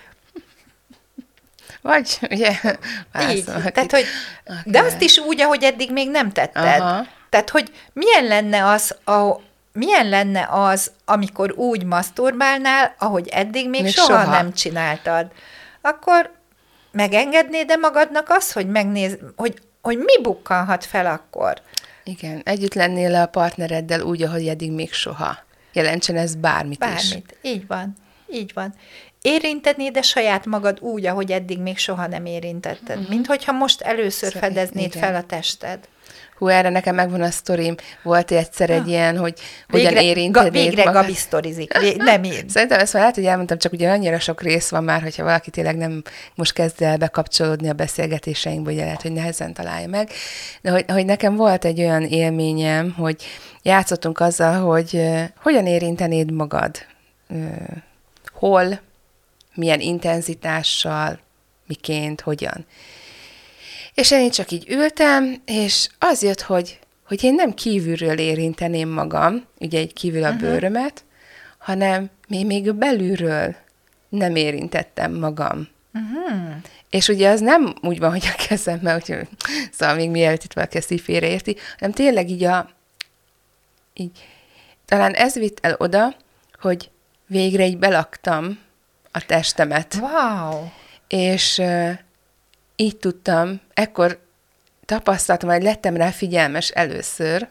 Vagy, 1.84 2.18
ugye, 2.30 2.50
így, 3.30 3.44
tehát, 3.44 3.90
hogy, 3.90 4.04
de 4.64 4.80
azt 4.80 5.00
is 5.00 5.18
úgy, 5.18 5.40
ahogy 5.40 5.62
eddig 5.62 5.92
még 5.92 6.10
nem 6.10 6.32
tetted. 6.32 6.80
Aha. 6.80 7.06
Tehát, 7.28 7.50
hogy 7.50 7.72
milyen 7.92 8.24
lenne 8.24 8.66
az, 8.66 8.96
a, 9.04 9.40
milyen 9.72 10.08
lenne 10.08 10.48
az, 10.50 10.92
amikor 11.04 11.52
úgy 11.52 11.84
maszturbálnál, 11.84 12.94
ahogy 12.98 13.28
eddig 13.28 13.68
még, 13.68 13.82
Még 13.82 13.92
soha, 13.92 14.20
soha. 14.20 14.30
nem 14.30 14.52
csináltad. 14.52 15.26
Akkor 15.80 16.32
megengednéd 16.90 17.66
de 17.66 17.76
magadnak 17.76 18.28
az, 18.28 18.52
hogy 18.52 18.68
megnéz, 18.68 19.18
hogy, 19.36 19.54
hogy 19.82 19.98
mi 19.98 20.22
bukkanhat 20.22 20.84
fel 20.84 21.06
akkor? 21.06 21.62
Igen, 22.04 22.40
együtt 22.44 22.74
lennél 22.74 23.10
le 23.10 23.22
a 23.22 23.26
partnereddel 23.26 24.00
úgy, 24.00 24.22
ahogy 24.22 24.48
eddig 24.48 24.72
még 24.72 24.92
soha. 24.92 25.38
Jelentsen 25.72 26.16
ez 26.16 26.34
bármit, 26.34 26.84
is. 26.84 27.08
Bármit. 27.08 27.36
Így 27.42 27.66
van. 27.66 27.94
Így 28.32 28.50
van. 28.54 28.74
Érintednéd 29.22 29.92
de 29.92 30.02
saját 30.02 30.46
magad 30.46 30.80
úgy, 30.80 31.06
ahogy 31.06 31.30
eddig 31.32 31.58
még 31.58 31.78
soha 31.78 32.06
nem 32.06 32.26
érintetted. 32.26 32.96
Uh-huh. 32.96 33.08
Mint 33.08 33.26
hogyha 33.26 33.52
most 33.52 33.80
először 33.80 34.32
Szóval, 34.32 34.48
fedeznéd 34.48 34.94
igen. 34.94 35.02
fel 35.02 35.14
a 35.14 35.22
tested. 35.22 35.78
Hú, 36.38 36.48
erre 36.48 36.68
nekem 36.68 36.94
megvan 36.94 37.22
a 37.22 37.30
sztorim. 37.30 37.74
Volt 38.02 38.30
egyszer 38.30 38.70
egy 38.70 38.88
ilyen, 38.88 39.18
hogy 39.18 39.38
hogyan 39.68 39.86
Végre, 39.86 40.00
ga, 40.00 40.06
érintenéd 40.06 40.52
végre 40.52 40.84
magad. 40.84 41.00
Gabi 41.00 41.14
sztorizik. 41.14 41.78
Vég, 41.78 41.96
nem 41.96 42.24
én. 42.32 42.48
Szerintem 42.48 42.78
ezt 42.78 42.92
már 42.92 43.02
lehet, 43.02 43.16
hogy 43.16 43.26
elmondtam, 43.26 43.58
csak 43.58 43.72
ugye 43.72 43.90
annyira 43.90 44.18
sok 44.18 44.42
rész 44.42 44.68
van 44.68 44.84
már, 44.84 45.02
hogyha 45.02 45.24
valaki 45.24 45.50
tényleg 45.50 45.76
nem 45.76 46.02
most 46.34 46.52
kezd 46.52 46.82
el 46.82 46.96
bekapcsolódni 46.96 47.68
a 47.68 47.72
beszélgetéseinkbe, 47.72 48.72
ugye 48.72 48.84
lehet, 48.84 49.02
hogy 49.02 49.12
nehezen 49.12 49.54
találja 49.54 49.88
meg. 49.88 50.10
De 50.62 50.70
hogy, 50.70 50.84
hogy 50.88 51.04
nekem 51.04 51.36
volt 51.36 51.64
egy 51.64 51.80
olyan 51.80 52.02
élményem, 52.02 52.92
hogy 52.92 53.24
játszottunk 53.62 54.20
azzal, 54.20 54.60
hogy 54.60 54.90
ö, 54.92 55.20
hogyan 55.42 55.66
érintenéd 55.66 56.32
magad, 56.32 56.76
Ö, 57.28 57.36
hol, 58.44 58.80
milyen 59.54 59.80
intenzitással, 59.80 61.18
miként, 61.66 62.20
hogyan. 62.20 62.66
És 63.94 64.10
én 64.10 64.30
csak 64.30 64.50
így 64.50 64.68
ültem, 64.68 65.42
és 65.44 65.88
az 65.98 66.22
jött, 66.22 66.40
hogy, 66.40 66.78
hogy 67.06 67.24
én 67.24 67.34
nem 67.34 67.54
kívülről 67.54 68.18
érinteném 68.18 68.88
magam, 68.88 69.44
ugye 69.58 69.78
egy 69.78 69.92
kívül 69.92 70.24
a 70.24 70.28
uh-huh. 70.28 70.40
bőrömet, 70.40 71.04
hanem 71.58 72.10
még, 72.28 72.46
még 72.46 72.74
belülről 72.74 73.54
nem 74.08 74.36
érintettem 74.36 75.12
magam. 75.12 75.68
Uh-huh. 75.94 76.54
És 76.90 77.08
ugye 77.08 77.30
az 77.30 77.40
nem 77.40 77.74
úgy 77.82 77.98
van, 77.98 78.10
hogy 78.10 78.26
a 78.36 78.42
kezemmel, 78.48 78.92
hogy, 78.92 79.28
szóval 79.72 79.94
még 79.94 80.10
mielőtt 80.10 80.44
itt 80.44 80.52
valaki 80.52 80.76
ezt 80.76 80.90
így 80.90 81.00
félreérti, 81.00 81.56
hanem 81.78 81.94
tényleg 81.94 82.30
így 82.30 82.44
a, 82.44 82.70
így, 83.94 84.28
talán 84.84 85.12
ez 85.12 85.34
vitt 85.34 85.58
el 85.60 85.74
oda, 85.78 86.16
hogy 86.60 86.90
végre 87.34 87.66
így 87.66 87.78
belaktam 87.78 88.58
a 89.10 89.26
testemet 89.26 89.94
Wow. 90.00 90.68
és 91.08 91.58
uh, 91.58 91.90
így 92.76 92.96
tudtam, 92.96 93.60
ekkor 93.74 94.18
tapasztaltam, 94.84 95.48
hogy 95.48 95.62
lettem 95.62 95.96
rá 95.96 96.10
figyelmes 96.10 96.68
először, 96.68 97.48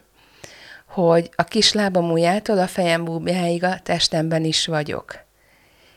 hogy 0.88 1.30
a 1.36 1.44
kis 1.44 1.74
lábam 1.74 2.12
ujjától 2.12 2.60
a 2.60 2.68
fejem 2.68 3.04
búbjáig 3.04 3.64
a 3.64 3.80
testemben 3.80 4.44
is 4.44 4.68
vagyok. 4.68 5.20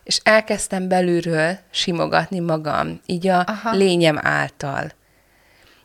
És 0.05 0.20
elkezdtem 0.22 0.88
belülről 0.88 1.59
simogatni 1.70 2.38
magam, 2.38 3.01
így 3.07 3.27
a 3.27 3.44
Aha. 3.46 3.77
Lényem 3.77 4.18
által. 4.22 4.92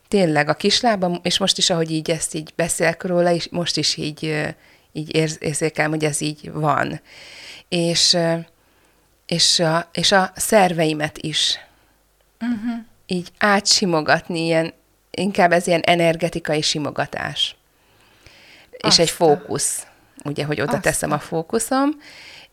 Tényleg 0.08 0.50
a 0.50 0.54
kislábam, 0.54 1.20
és 1.24 1.38
most 1.38 1.58
is, 1.58 1.70
ahogy 1.70 1.92
így 1.92 2.12
ezt 2.12 2.34
így 2.34 2.54
beszélek 2.56 3.04
róla, 3.04 3.32
és 3.32 3.48
most 3.52 3.78
is 3.78 3.98
így, 3.98 4.48
így 4.92 5.16
érzékelem, 5.40 5.90
hogy 5.90 6.06
ez 6.06 6.22
így 6.22 6.52
van. 6.52 7.02
És, 7.72 8.18
és, 9.26 9.60
a, 9.60 9.90
és 9.92 10.12
a 10.12 10.32
szerveimet 10.36 11.18
is. 11.18 11.60
Uh-huh. 12.42 12.84
Így 13.06 13.32
átsimogatni, 13.38 14.46
ilyen, 14.46 14.74
inkább 15.12 15.52
ez 15.52 15.68
ilyen 15.68 15.82
energetikai 15.82 16.62
simogatás. 16.62 17.56
Azt 18.80 19.00
és 19.00 19.00
egy 19.00 19.10
fókusz, 19.10 19.88
ugye, 20.24 20.46
hogy 20.46 20.62
oda 20.62 20.72
Azt 20.72 20.82
teszem 20.82 21.12
a 21.12 21.20
fókuszom, 21.20 21.90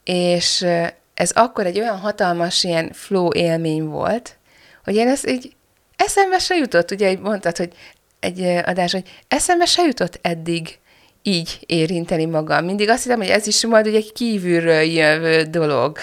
és 0.05 0.67
ez 1.15 1.31
akkor 1.31 1.67
egy 1.67 1.79
olyan 1.79 1.99
hatalmas 1.99 2.65
ilyen 2.65 2.93
flow 2.93 3.33
élmény 3.33 3.85
volt, 3.85 4.37
hogy 4.85 4.95
én 4.95 5.09
ezt 5.09 5.29
így 5.29 5.55
eszembe 5.97 6.39
se 6.39 6.55
jutott, 6.55 6.91
ugye, 6.91 7.11
így 7.11 7.19
mondtad, 7.19 7.57
hogy 7.57 7.73
egy 8.21 8.41
adás, 8.43 8.93
hogy 8.93 9.23
eszembe 9.29 9.65
se 9.65 9.83
jutott 9.83 10.19
eddig 10.23 10.79
így 11.29 11.59
érinteni 11.67 12.25
magam. 12.25 12.64
Mindig 12.64 12.88
azt 12.88 13.03
hiszem, 13.03 13.19
hogy 13.19 13.29
ez 13.29 13.47
is 13.47 13.67
majd 13.67 13.87
egy 13.87 14.12
kívülről 14.12 14.81
jövő 14.81 15.43
dolog. 15.43 15.97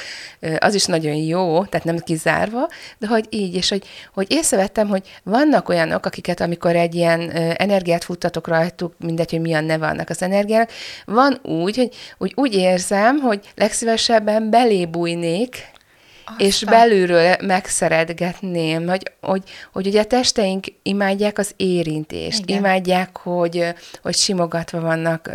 Az 0.58 0.74
is 0.74 0.86
nagyon 0.86 1.16
jó, 1.16 1.66
tehát 1.66 1.86
nem 1.86 1.98
kizárva, 1.98 2.68
de 2.98 3.08
hogy 3.08 3.26
így, 3.30 3.56
és 3.56 3.70
hogy, 3.70 3.86
hogy 4.14 4.32
észrevettem, 4.32 4.88
hogy 4.88 5.02
vannak 5.24 5.70
olyanok, 5.70 6.06
akiket 6.06 6.42
amikor 6.42 6.76
egy 6.76 6.96
ilyen 6.96 7.30
energiát 7.58 8.04
futtatok 8.04 8.48
rajtuk, 8.48 8.94
mindegy, 9.00 9.32
hogy 9.32 9.42
milyen 9.42 9.64
neve 9.64 9.88
annak 9.88 10.10
az 10.10 10.22
energiának, 10.22 10.70
van 11.06 11.40
úgy, 11.42 11.76
hogy, 11.76 11.90
hogy 12.18 12.32
úgy 12.36 12.54
érzem, 12.54 13.18
hogy 13.20 13.40
legszívesebben 13.56 14.50
belébújnék, 14.50 15.74
aztán. 16.26 16.48
és 16.48 16.64
belülről 16.64 17.36
megszeretgetném, 17.42 18.88
hogy, 18.88 19.12
hogy, 19.22 19.44
hogy 19.74 19.88
ugye 19.88 20.02
a 20.02 20.06
testeink 20.06 20.66
imádják 20.84 21.38
az 21.38 21.54
érintést, 21.56 22.40
Igen. 22.40 22.58
imádják, 22.58 23.18
hogy, 23.18 23.74
hogy 24.02 24.16
simogatva 24.16 24.80
vannak, 24.80 25.32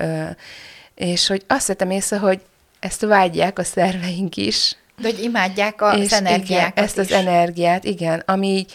és 0.95 1.27
hogy 1.27 1.43
azt 1.47 1.67
vettem 1.67 1.91
észre, 1.91 2.19
hogy 2.19 2.41
ezt 2.79 3.01
vágyják 3.01 3.59
a 3.59 3.65
szerveink 3.65 4.37
is. 4.37 4.77
De 5.01 5.09
hogy 5.09 5.23
imádják 5.23 5.83
az 5.83 6.01
és 6.01 6.13
energiákat 6.13 6.73
igen, 6.73 6.85
ezt 6.85 6.99
is. 6.99 7.05
az 7.05 7.13
energiát, 7.13 7.85
igen, 7.85 8.23
ami 8.27 8.47
így 8.49 8.73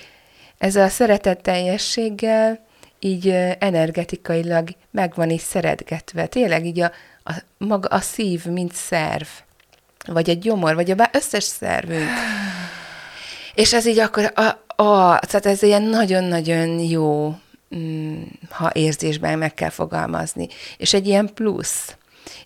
ezzel 0.58 0.86
a 0.86 0.90
szeretetteljességgel 0.90 2.64
így 3.00 3.30
energetikailag 3.60 4.70
meg 4.92 5.14
van 5.16 5.30
is 5.30 5.42
szeretgetve. 5.42 6.26
Tényleg 6.26 6.66
így 6.66 6.80
a, 6.80 6.92
a, 7.24 7.34
maga 7.58 7.88
a 7.88 8.00
szív, 8.00 8.46
mint 8.46 8.74
szerv 8.74 9.28
vagy 10.06 10.30
egy 10.30 10.40
gyomor, 10.40 10.76
vagy 10.76 10.92
a 10.92 11.10
összes 11.12 11.44
szervünk. 11.44 12.10
És 13.56 13.74
ez 13.74 13.86
így 13.86 14.00
akkor, 14.00 14.34
a, 14.36 14.82
a, 14.84 15.20
tehát 15.20 15.46
ez 15.46 15.62
ilyen 15.64 15.84
nagyon-nagyon 15.84 16.80
jó, 16.80 17.36
mm, 17.76 18.22
ha 18.50 18.72
érzésben 18.74 19.38
meg 19.38 19.54
kell 19.54 19.70
fogalmazni. 19.70 20.48
És 20.78 20.94
egy 20.94 21.08
ilyen 21.08 21.34
plusz. 21.34 21.96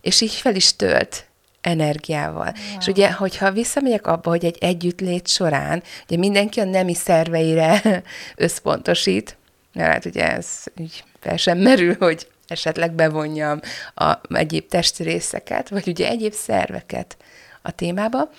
És 0.02 0.22
így 0.22 0.34
fel 0.34 0.56
is 0.56 0.76
tölt 0.76 1.28
energiával. 1.62 2.54
Wow. 2.56 2.78
És 2.80 2.88
ugye, 2.88 3.12
hogyha 3.12 3.52
visszamegyek 3.52 4.08
abba, 4.08 4.30
hogy 4.30 4.46
egy 4.46 4.58
együttlét 4.60 5.28
során, 5.28 5.84
ugye 6.08 6.18
mindenki 6.18 6.60
a 6.60 6.64
nemi 6.64 6.94
szerveire 6.94 7.82
összpontosít, 8.36 9.38
mert 9.74 9.92
hát 9.92 10.06
ugye 10.06 10.32
ez 10.32 10.48
így 10.80 11.04
fel 11.20 11.38
sem 11.38 11.58
merül, 11.58 11.96
hogy 12.00 12.28
esetleg 12.48 12.92
bevonjam 12.92 13.60
a 13.96 14.14
egyéb 14.34 14.68
testrészeket, 14.68 15.70
vagy 15.70 15.88
ugye 15.88 16.08
egyéb 16.08 16.34
szerveket 16.34 17.18
a 17.62 17.72
témába. 17.72 18.30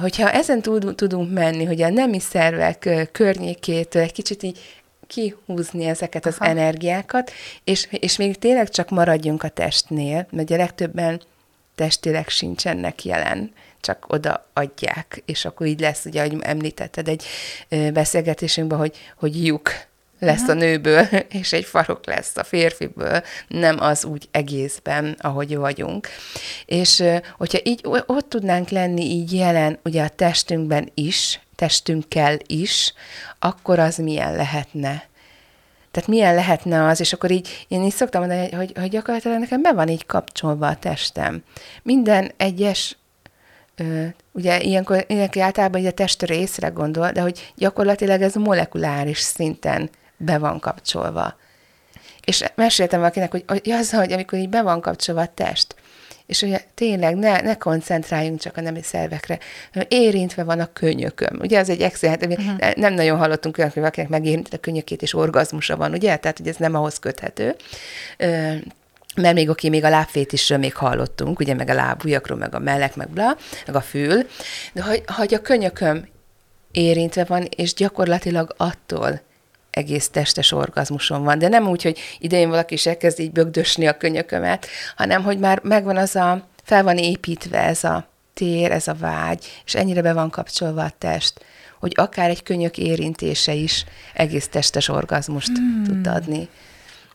Hogyha 0.00 0.30
ezen 0.30 0.62
tudunk 0.96 1.32
menni, 1.32 1.64
hogy 1.64 1.82
a 1.82 1.88
nemi 1.88 2.20
szervek 2.20 3.08
környékét 3.12 3.94
egy 3.94 4.12
kicsit 4.12 4.42
így 4.42 4.60
kihúzni 5.06 5.84
ezeket 5.84 6.26
az 6.26 6.36
Aha. 6.38 6.50
energiákat, 6.50 7.32
és, 7.64 7.88
és 7.90 8.16
még 8.16 8.38
tényleg 8.38 8.68
csak 8.68 8.90
maradjunk 8.90 9.42
a 9.42 9.48
testnél, 9.48 10.26
mert 10.30 10.50
a 10.50 10.56
legtöbben 10.56 11.20
testileg 11.74 12.28
sincsenek 12.28 13.04
jelen, 13.04 13.52
csak 13.80 14.04
oda 14.08 14.46
adják, 14.52 15.22
és 15.26 15.44
akkor 15.44 15.66
így 15.66 15.80
lesz, 15.80 16.04
ugye, 16.04 16.22
ahogy 16.22 16.36
említetted 16.40 17.08
egy 17.08 17.24
beszélgetésünkben, 17.92 18.78
hogy, 18.78 18.96
hogy 19.16 19.44
lyuk 19.46 19.70
lesz 20.22 20.48
a 20.48 20.54
nőből, 20.54 21.02
és 21.40 21.52
egy 21.52 21.64
farok 21.64 22.06
lesz 22.06 22.36
a 22.36 22.44
férfiből, 22.44 23.22
nem 23.48 23.80
az 23.80 24.04
úgy 24.04 24.28
egészben, 24.30 25.16
ahogy 25.18 25.56
vagyunk. 25.56 26.08
És 26.66 27.02
hogyha 27.36 27.58
így 27.62 27.80
ott 28.06 28.28
tudnánk 28.28 28.68
lenni 28.68 29.04
így 29.04 29.34
jelen, 29.34 29.78
ugye 29.84 30.02
a 30.02 30.08
testünkben 30.08 30.90
is, 30.94 31.40
testünkkel 31.56 32.36
is, 32.46 32.94
akkor 33.38 33.78
az 33.78 33.96
milyen 33.96 34.36
lehetne? 34.36 35.10
Tehát 35.90 36.08
milyen 36.08 36.34
lehetne 36.34 36.86
az, 36.86 37.00
és 37.00 37.12
akkor 37.12 37.30
így, 37.30 37.66
én 37.68 37.84
is 37.84 37.92
szoktam 37.92 38.20
mondani, 38.20 38.50
hogy, 38.50 38.72
hogy 38.74 38.88
gyakorlatilag 38.88 39.38
nekem 39.38 39.62
be 39.62 39.72
van 39.72 39.88
így 39.88 40.06
kapcsolva 40.06 40.66
a 40.66 40.76
testem. 40.76 41.42
Minden 41.82 42.32
egyes 42.36 42.96
Ö, 43.76 44.04
ugye 44.32 44.60
ilyenkor 44.60 45.04
ilyenkor 45.08 45.42
általában 45.42 45.80
így 45.80 45.86
a 45.86 45.92
test 45.92 46.22
részre 46.22 46.68
gondol, 46.68 47.10
de 47.10 47.20
hogy 47.20 47.52
gyakorlatilag 47.56 48.22
ez 48.22 48.34
molekuláris 48.34 49.18
szinten 49.18 49.90
be 50.24 50.38
van 50.38 50.60
kapcsolva. 50.60 51.36
És 52.24 52.44
meséltem 52.54 53.00
valakinek, 53.00 53.30
hogy, 53.30 53.44
hogy 53.46 53.70
az, 53.70 53.92
hogy 53.92 54.12
amikor 54.12 54.38
így 54.38 54.48
be 54.48 54.62
van 54.62 54.80
kapcsolva 54.80 55.20
a 55.20 55.32
test, 55.34 55.74
és 56.26 56.42
ugye 56.42 56.60
tényleg 56.74 57.16
ne, 57.16 57.40
ne 57.40 57.56
koncentráljunk 57.56 58.40
csak 58.40 58.56
a 58.56 58.60
nemi 58.60 58.82
szervekre, 58.82 59.38
érintve 59.88 60.44
van 60.44 60.60
a 60.60 60.72
könyököm. 60.72 61.38
Ugye 61.40 61.58
az 61.58 61.68
egy 61.68 61.80
extra, 61.80 62.08
hát 62.08 62.26
uh-huh. 62.26 62.74
nem 62.74 62.94
nagyon 62.94 63.18
hallottunk 63.18 63.58
olyan, 63.58 63.70
hogy 63.70 63.82
valakinek 63.82 64.10
megérintett 64.10 64.52
a 64.52 64.58
könyökét, 64.58 65.02
és 65.02 65.14
orgazmusa 65.14 65.76
van, 65.76 65.92
ugye? 65.92 66.16
Tehát, 66.16 66.38
hogy 66.38 66.48
ez 66.48 66.56
nem 66.56 66.74
ahhoz 66.74 66.98
köthető. 66.98 67.56
mert 69.16 69.34
még 69.34 69.48
oké, 69.48 69.68
még 69.68 69.84
a 69.84 69.88
lábfétisről 69.88 70.58
még 70.58 70.74
hallottunk, 70.74 71.40
ugye, 71.40 71.54
meg 71.54 71.68
a 71.68 71.74
lábújakról, 71.74 72.38
meg 72.38 72.54
a 72.54 72.58
mellek, 72.58 72.96
meg 72.96 73.08
bla, 73.08 73.36
meg 73.66 73.76
a 73.76 73.80
fül, 73.80 74.26
de 74.72 74.82
hogy, 74.82 75.02
hogy 75.06 75.34
a 75.34 75.40
könyököm 75.40 76.08
érintve 76.70 77.24
van, 77.24 77.48
és 77.56 77.74
gyakorlatilag 77.74 78.54
attól 78.56 79.20
egész 79.72 80.08
testes 80.08 80.52
orgazmusom 80.52 81.24
van. 81.24 81.38
De 81.38 81.48
nem 81.48 81.68
úgy, 81.68 81.82
hogy 81.82 81.98
idején 82.18 82.48
valaki 82.48 82.74
is 82.74 82.86
elkezd 82.86 83.20
így 83.20 83.32
bögdösni 83.32 83.86
a 83.86 83.96
könyökömet, 83.96 84.66
hanem 84.96 85.22
hogy 85.22 85.38
már 85.38 85.60
megvan 85.62 85.96
az 85.96 86.16
a, 86.16 86.48
fel 86.64 86.82
van 86.82 86.98
építve 86.98 87.58
ez 87.58 87.84
a 87.84 88.06
tér, 88.34 88.70
ez 88.70 88.88
a 88.88 88.94
vágy, 88.94 89.62
és 89.64 89.74
ennyire 89.74 90.02
be 90.02 90.12
van 90.12 90.30
kapcsolva 90.30 90.82
a 90.82 90.92
test, 90.98 91.44
hogy 91.80 91.92
akár 91.96 92.30
egy 92.30 92.42
könyök 92.42 92.78
érintése 92.78 93.52
is 93.52 93.84
egész 94.14 94.48
testes 94.48 94.88
orgazmust 94.88 95.56
hmm. 95.56 95.84
tud 95.84 96.06
adni. 96.06 96.48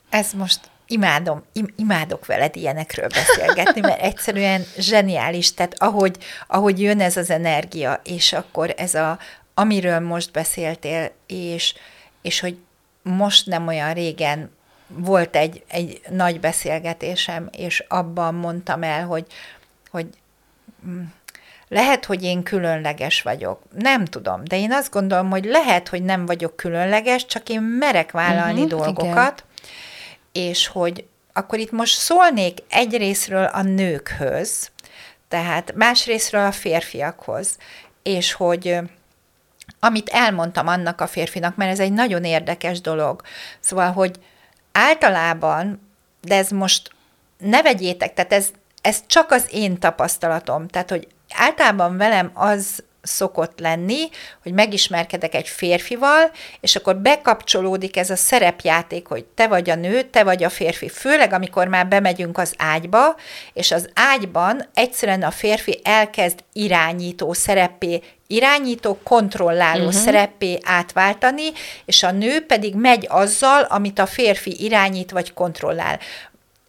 Ez 0.10 0.32
most 0.32 0.60
imádom, 0.88 1.43
im, 1.54 1.67
imádok 1.76 2.26
veled 2.26 2.56
ilyenekről 2.56 3.08
beszélgetni, 3.08 3.82
mert 3.82 4.02
egyszerűen 4.02 4.63
zseniális, 4.78 5.54
tehát 5.54 5.74
ahogy, 5.78 6.17
ahogy 6.48 6.82
jön 6.82 7.00
ez 7.00 7.17
az 7.17 7.30
energia, 7.30 8.02
és 8.04 8.34
akkor 8.34 8.74
ez 8.78 8.93
a, 8.93 9.20
amiről 9.54 10.00
most 10.00 10.32
beszéltél, 10.32 11.12
és 11.28 11.74
és 12.21 12.39
hogy 12.39 12.58
most 13.01 13.45
nem 13.45 13.67
olyan 13.67 13.93
régen 13.93 14.51
volt 14.88 15.36
egy, 15.36 15.63
egy 15.67 16.01
nagy 16.10 16.39
beszélgetésem, 16.39 17.49
és 17.51 17.86
abban 17.88 18.36
mondtam 18.36 18.84
el, 18.84 19.06
hogy, 19.06 19.25
hogy 19.91 20.08
mm, 20.88 21.01
lehet, 21.67 22.06
hogy 22.06 22.23
én 22.23 22.43
különleges 22.43 23.21
vagyok. 23.21 23.62
Nem 23.77 24.06
tudom, 24.06 24.43
de 24.43 24.58
én 24.58 24.71
azt 24.71 24.91
gondolom, 24.91 25.30
hogy 25.30 25.45
lehet, 25.45 25.88
hogy 25.88 26.03
nem 26.03 26.25
vagyok 26.25 26.56
különleges, 26.56 27.25
csak 27.25 27.49
én 27.49 27.62
merek 27.62 28.12
vállalni 28.12 28.63
uh-huh, 28.63 28.80
dolgokat, 28.80 29.45
igen. 29.56 29.71
és 30.32 30.67
hogy 30.67 31.06
akkor 31.34 31.60
itt 31.60 31.71
most 31.71 31.97
szólnék 31.97 32.58
egyrésztről 32.69 33.43
a 33.45 33.62
nőkhöz, 33.62 34.71
tehát 35.27 35.73
másrésztről 35.75 36.45
a 36.45 36.51
férfiakhoz, 36.51 37.58
és 38.03 38.34
hogy 38.34 38.80
amit 39.80 40.10
elmondtam 40.10 40.67
annak 40.67 41.01
a 41.01 41.08
férfinak, 41.08 41.56
mert 41.56 41.71
ez 41.71 41.80
egy 41.80 41.93
nagyon 41.93 42.23
érdekes 42.23 42.82
dolog. 42.82 43.21
Szóval, 43.60 43.91
hogy 43.91 44.15
általában, 44.71 45.89
de 46.21 46.36
ez 46.36 46.49
most 46.49 46.91
ne 47.38 47.62
vegyétek, 47.62 48.13
tehát 48.13 48.34
ez, 48.34 48.49
ez 48.82 49.01
csak 49.08 49.32
az 49.32 49.47
én 49.51 49.80
tapasztalatom, 49.80 50.67
tehát, 50.67 50.89
hogy 50.89 51.08
általában 51.34 51.97
velem 51.97 52.32
az 52.34 52.84
szokott 53.08 53.60
lenni, 53.60 54.10
hogy 54.43 54.54
megismerkedek 54.54 55.36
egy 55.36 55.48
férfival, 55.48 56.32
és 56.60 56.76
akkor 56.76 56.96
bekapcsolódik 56.96 57.98
ez 57.98 58.10
a 58.10 58.15
szerepjáték, 58.15 59.08
hogy 59.08 59.26
te 59.26 59.48
vagy 59.48 59.70
a 59.70 59.76
nő, 59.76 60.02
te 60.02 60.24
vagy 60.24 60.43
a 60.43 60.50
férfi. 60.50 60.89
Főleg, 60.89 61.34
amikor 61.34 61.67
már 61.67 61.88
bemegyünk 61.88 62.38
az 62.38 62.54
ágyba, 62.58 63.15
és 63.54 63.72
az 63.72 63.89
ágyban 63.93 64.65
egyszerűen 64.74 65.24
a 65.24 65.32
férfi 65.32 65.80
elkezd 65.84 66.43
irányító 66.54 67.34
szerepé 67.34 68.02
irányító, 68.28 69.00
kontrolláló 69.04 69.86
uh-huh. 69.86 70.02
szerepé 70.02 70.60
átváltani, 70.63 71.52
és 71.86 72.04
a 72.04 72.12
nő 72.12 72.46
pedig 72.46 72.76
megy 72.76 73.06
azzal, 73.10 73.62
amit 73.63 74.00
a 74.00 74.06
férfi 74.06 74.63
irányít 74.63 75.12
vagy 75.12 75.34
kontrollál. 75.34 76.00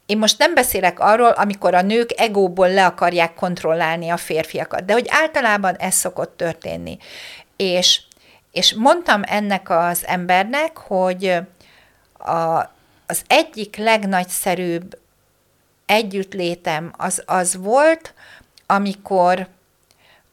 Én 0.09 0.19
most 0.19 0.39
nem 0.39 0.55
beszélek 0.55 1.01
arról, 1.01 1.31
amikor 1.31 1.75
a 1.75 1.83
nők 1.83 2.11
egóból 2.17 2.71
le 2.71 2.87
akarják 2.87 3.35
kontrollálni 3.35 4.09
a 4.09 4.17
férfiakat, 4.17 4.85
de 4.85 4.93
hogy 4.93 5.07
általában 5.09 5.75
ez 5.75 5.95
szokott 5.95 6.37
történni. 6.37 6.99
És, 7.57 8.01
és 8.53 8.75
mondtam 8.75 9.23
ennek 9.27 9.71
az 9.71 10.07
embernek, 10.07 10.77
hogy 10.77 11.39
a, 12.19 12.59
az 13.07 13.23
egyik 13.27 13.77
legnagyszerűbb 13.77 14.99
együttlétem 15.87 16.93
az 16.97 17.23
az 17.27 17.57
volt, 17.57 18.15
amikor 18.67 19.49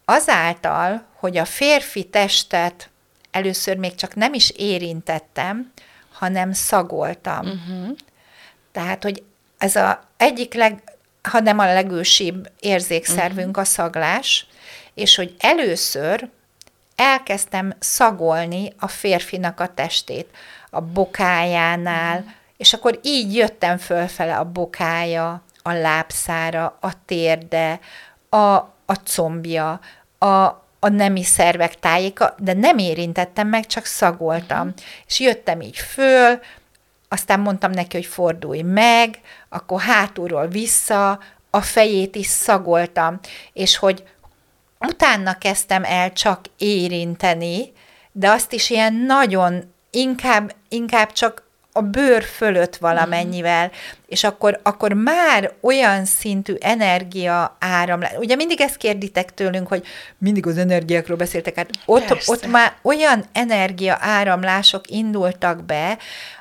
azáltal, 0.05 1.05
hogy 1.15 1.37
a 1.37 1.45
férfi 1.45 2.03
testet 2.03 2.89
először 3.31 3.77
még 3.77 3.95
csak 3.95 4.15
nem 4.15 4.33
is 4.33 4.49
érintettem, 4.49 5.71
hanem 6.11 6.51
szagoltam. 6.51 7.45
Uh-huh. 7.45 7.95
Tehát, 8.71 9.03
hogy 9.03 9.23
ez 9.57 9.75
a 9.75 10.03
egyik 10.17 10.53
leg, 10.53 10.83
ha 11.21 11.39
nem 11.39 11.59
a 11.59 11.73
legősibb 11.73 12.51
érzékszervünk 12.59 13.47
uh-huh. 13.47 13.63
a 13.63 13.65
szaglás, 13.65 14.47
és 14.93 15.15
hogy 15.15 15.35
először 15.39 16.29
elkezdtem 16.95 17.73
szagolni 17.79 18.73
a 18.79 18.87
férfinak 18.87 19.59
a 19.59 19.73
testét, 19.73 20.27
a 20.69 20.81
bokájánál, 20.81 22.17
uh-huh. 22.17 22.31
és 22.57 22.73
akkor 22.73 22.99
így 23.03 23.35
jöttem 23.35 23.77
fölfele 23.77 24.37
a 24.37 24.43
bokája, 24.43 25.43
a 25.61 25.71
lábszára, 25.71 26.77
a 26.81 26.89
térde, 27.05 27.79
a, 28.29 28.55
a 28.85 28.95
combja, 29.03 29.79
a, 30.17 30.43
a 30.79 30.89
nemi 30.89 31.23
szervek 31.23 31.79
tájéka, 31.79 32.35
de 32.37 32.53
nem 32.53 32.77
érintettem 32.77 33.47
meg, 33.47 33.65
csak 33.65 33.85
szagoltam. 33.85 34.67
Uh-huh. 34.67 34.83
És 35.07 35.19
jöttem 35.19 35.61
így 35.61 35.77
föl, 35.77 36.39
aztán 37.15 37.39
mondtam 37.39 37.71
neki, 37.71 37.95
hogy 37.95 38.05
fordulj 38.05 38.61
meg, 38.61 39.19
akkor 39.49 39.81
hátulról 39.81 40.47
vissza, 40.47 41.19
a 41.49 41.61
fejét 41.61 42.15
is 42.15 42.27
szagoltam, 42.27 43.19
és 43.53 43.77
hogy 43.77 44.03
utána 44.79 45.37
kezdtem 45.37 45.83
el 45.83 46.13
csak 46.13 46.39
érinteni, 46.57 47.71
de 48.11 48.29
azt 48.29 48.53
is 48.53 48.69
ilyen 48.69 48.93
nagyon, 48.93 49.73
inkább, 49.89 50.55
inkább 50.69 51.11
csak 51.11 51.43
a 51.71 51.81
bőr 51.81 52.23
fölött 52.23 52.75
valamennyivel, 52.75 53.71
és 54.15 54.23
akkor, 54.23 54.59
akkor 54.63 54.93
már 54.93 55.51
olyan 55.61 56.05
szintű 56.05 56.53
energia 56.59 57.57
áramlás. 57.59 58.11
Ugye 58.17 58.35
mindig 58.35 58.61
ezt 58.61 58.77
kérditek 58.77 59.33
tőlünk, 59.33 59.67
hogy 59.67 59.85
mindig 60.17 60.47
az 60.47 60.57
energiákról 60.57 61.17
beszéltek, 61.17 61.55
hát 61.55 61.69
ott, 61.85 62.17
ott 62.25 62.47
már 62.47 62.73
olyan 62.81 63.25
energia 63.31 63.97
áramlások 63.99 64.89
indultak 64.89 65.65
be, 65.65 65.97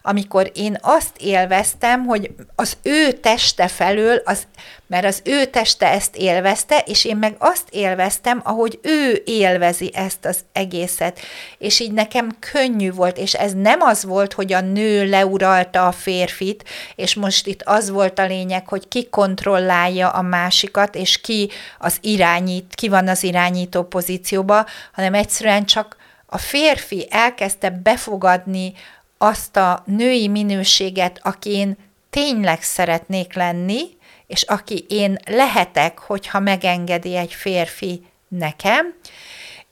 amikor 0.06 0.50
én 0.54 0.78
azt 0.80 1.16
élveztem, 1.18 2.04
hogy 2.04 2.30
az 2.54 2.76
ő 2.82 3.12
teste 3.12 3.68
felől, 3.68 4.22
az, 4.24 4.46
mert 4.87 5.04
az 5.04 5.20
ő 5.24 5.44
teste 5.44 5.90
ezt 5.90 6.16
élvezte, 6.16 6.82
és 6.87 7.04
én 7.04 7.16
meg 7.16 7.34
azt 7.38 7.68
élveztem, 7.70 8.40
ahogy 8.44 8.78
ő 8.82 9.22
élvezi 9.24 9.90
ezt 9.94 10.24
az 10.24 10.38
egészet. 10.52 11.20
És 11.58 11.80
így 11.80 11.92
nekem 11.92 12.37
könnyű 12.52 12.92
volt, 12.92 13.18
és 13.18 13.34
ez 13.34 13.52
nem 13.52 13.80
az 13.80 14.04
volt, 14.04 14.32
hogy 14.32 14.52
a 14.52 14.60
nő 14.60 15.08
leuralta 15.08 15.87
a 15.87 15.92
férfit, 15.92 16.64
és 16.94 17.14
most 17.14 17.46
itt 17.46 17.62
az 17.64 17.90
volt 17.90 18.18
a 18.18 18.27
lényeg, 18.27 18.68
hogy 18.68 18.88
ki 18.88 19.09
kontrollálja 19.09 20.09
a 20.09 20.22
másikat, 20.22 20.94
és 20.94 21.20
ki 21.20 21.50
az 21.79 21.98
irányít, 22.00 22.74
ki 22.74 22.88
van 22.88 23.09
az 23.09 23.22
irányító 23.22 23.83
pozícióba, 23.83 24.66
hanem 24.92 25.14
egyszerűen 25.14 25.64
csak 25.64 25.96
a 26.27 26.38
férfi 26.38 27.07
elkezdte 27.11 27.70
befogadni 27.70 28.72
azt 29.18 29.57
a 29.57 29.83
női 29.87 30.29
minőséget, 30.29 31.20
aki 31.22 31.50
én 31.50 31.77
tényleg 32.11 32.62
szeretnék 32.62 33.35
lenni, 33.35 33.81
és 34.27 34.42
aki 34.42 34.85
én 34.88 35.18
lehetek, 35.27 35.98
hogyha 35.98 36.38
megengedi 36.38 37.16
egy 37.16 37.33
férfi 37.33 38.07
nekem, 38.29 38.94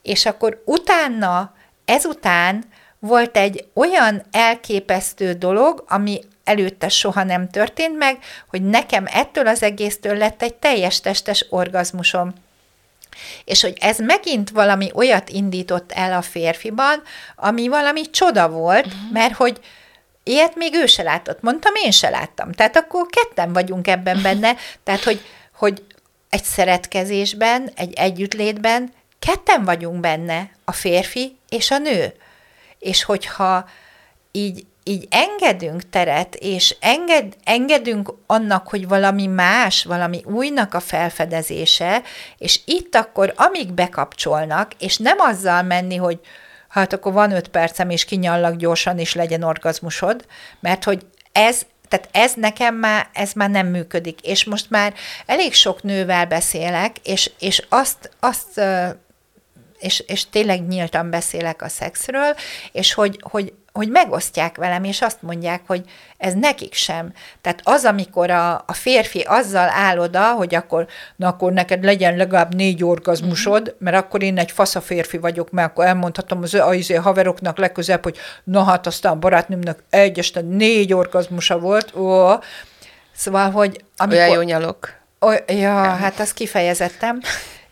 és 0.03 0.27
akkor 0.27 0.63
utána, 0.65 1.55
ezután 1.85 2.65
volt 2.99 3.37
egy 3.37 3.67
olyan 3.75 4.23
elképesztő 4.31 5.33
dolog, 5.33 5.85
ami 5.89 6.21
előtte 6.53 6.89
soha 6.89 7.23
nem 7.23 7.51
történt 7.51 7.97
meg, 7.97 8.19
hogy 8.47 8.63
nekem 8.63 9.05
ettől 9.07 9.47
az 9.47 9.63
egésztől 9.63 10.17
lett 10.17 10.43
egy 10.43 10.55
teljes 10.55 11.01
testes 11.01 11.47
orgazmusom. 11.51 12.33
És 13.45 13.61
hogy 13.63 13.77
ez 13.81 13.99
megint 13.99 14.51
valami 14.51 14.91
olyat 14.95 15.29
indított 15.29 15.93
el 15.93 16.13
a 16.13 16.23
férfiban, 16.23 17.03
ami 17.37 17.69
valami 17.69 18.11
csoda 18.11 18.49
volt, 18.49 18.87
uh-huh. 18.87 19.13
mert 19.13 19.35
hogy 19.35 19.61
ilyet 20.23 20.57
még 20.57 20.75
ő 20.75 20.87
se 20.87 21.03
látott. 21.03 21.43
Mondtam, 21.43 21.73
én 21.75 21.91
se 21.91 22.09
láttam. 22.09 22.53
Tehát 22.53 22.77
akkor 22.77 23.07
ketten 23.07 23.53
vagyunk 23.53 23.89
ebben 23.89 24.23
benne. 24.27 24.57
Tehát, 24.83 25.03
hogy, 25.03 25.21
hogy 25.55 25.83
egy 26.31 26.45
szeretkezésben, 26.45 27.71
egy 27.75 27.93
együttlétben 27.93 28.93
ketten 29.19 29.65
vagyunk 29.65 30.01
benne, 30.01 30.51
a 30.65 30.73
férfi 30.73 31.37
és 31.49 31.71
a 31.71 31.79
nő. 31.79 32.15
És 32.79 33.05
hogyha 33.05 33.69
így 34.33 34.65
így 34.85 35.07
engedünk 35.11 35.91
teret, 35.91 36.35
és 36.35 36.77
enged, 36.81 37.37
engedünk 37.45 38.15
annak, 38.27 38.69
hogy 38.69 38.89
valami 38.89 39.27
más, 39.27 39.85
valami 39.85 40.23
újnak 40.25 40.75
a 40.75 40.81
felfedezése, 40.81 42.03
és 42.39 42.61
itt 42.65 42.95
akkor, 42.95 43.33
amíg 43.37 43.73
bekapcsolnak, 43.73 44.73
és 44.79 44.97
nem 44.97 45.19
azzal 45.19 45.63
menni, 45.63 45.97
hogy 45.97 46.21
hát 46.69 46.93
akkor 46.93 47.13
van 47.13 47.31
öt 47.31 47.49
percem, 47.49 47.91
és 47.91 48.05
kinyallak 48.05 48.57
gyorsan, 48.57 48.99
és 48.99 49.15
legyen 49.15 49.43
orgazmusod, 49.43 50.25
mert 50.61 50.85
hogy 50.85 51.07
ez 51.33 51.63
tehát 51.89 52.09
ez 52.13 52.33
nekem 52.35 52.75
már, 52.75 53.09
ez 53.13 53.33
már 53.33 53.51
nem 53.51 53.67
működik. 53.67 54.21
És 54.21 54.45
most 54.45 54.71
már 54.71 54.95
elég 55.27 55.55
sok 55.55 55.83
nővel 55.83 56.27
beszélek, 56.27 56.97
és, 57.03 57.31
és 57.39 57.63
azt, 57.69 58.11
azt 58.21 58.61
és, 59.79 60.01
és 60.07 60.29
tényleg 60.31 60.67
nyíltan 60.67 61.11
beszélek 61.11 61.63
a 61.63 61.69
szexről, 61.69 62.35
és 62.73 62.93
hogy, 62.93 63.19
hogy 63.31 63.53
hogy 63.73 63.89
megosztják 63.89 64.57
velem, 64.57 64.85
és 64.85 65.01
azt 65.03 65.23
mondják, 65.23 65.63
hogy 65.67 65.83
ez 66.19 66.35
nekik 66.35 66.75
sem. 66.75 67.13
Tehát 67.41 67.61
az, 67.65 67.85
amikor 67.85 68.31
a, 68.31 68.53
a 68.55 68.73
férfi 68.73 69.21
azzal 69.21 69.69
áll 69.69 69.99
oda, 69.99 70.33
hogy 70.33 70.55
akkor, 70.55 70.87
na 71.17 71.29
akkor 71.29 71.53
neked 71.53 71.85
legyen 71.85 72.17
legalább 72.17 72.55
négy 72.55 72.85
orgazmusod, 72.85 73.61
mm-hmm. 73.61 73.77
mert 73.79 73.97
akkor 73.97 74.23
én 74.23 74.39
egy 74.39 74.51
fasza 74.51 74.81
férfi 74.81 75.19
vagyok, 75.19 75.51
mert 75.51 75.71
akkor 75.71 75.87
elmondhatom 75.87 76.43
az, 76.43 76.55
az, 76.55 76.91
az 76.91 76.97
haveroknak 76.97 77.59
legközelebb, 77.59 78.03
hogy 78.03 78.19
na 78.45 78.65
hát 78.65 78.87
aztán 78.87 79.13
a 79.13 79.19
barátnőmnek 79.19 79.79
egy 79.91 80.19
este 80.19 80.41
négy 80.41 80.93
orgazmusa 80.93 81.59
volt, 81.59 81.97
ó. 81.97 82.31
Szóval, 83.13 83.51
hogy 83.51 83.85
amikor... 83.97 84.19
Olyan 84.19 84.35
jó 84.35 84.41
nyalok. 84.41 84.89
O, 85.19 85.31
ja, 85.47 85.75
hát 85.75 86.21
azt 86.21 86.35
kifejezettem. 86.35 87.21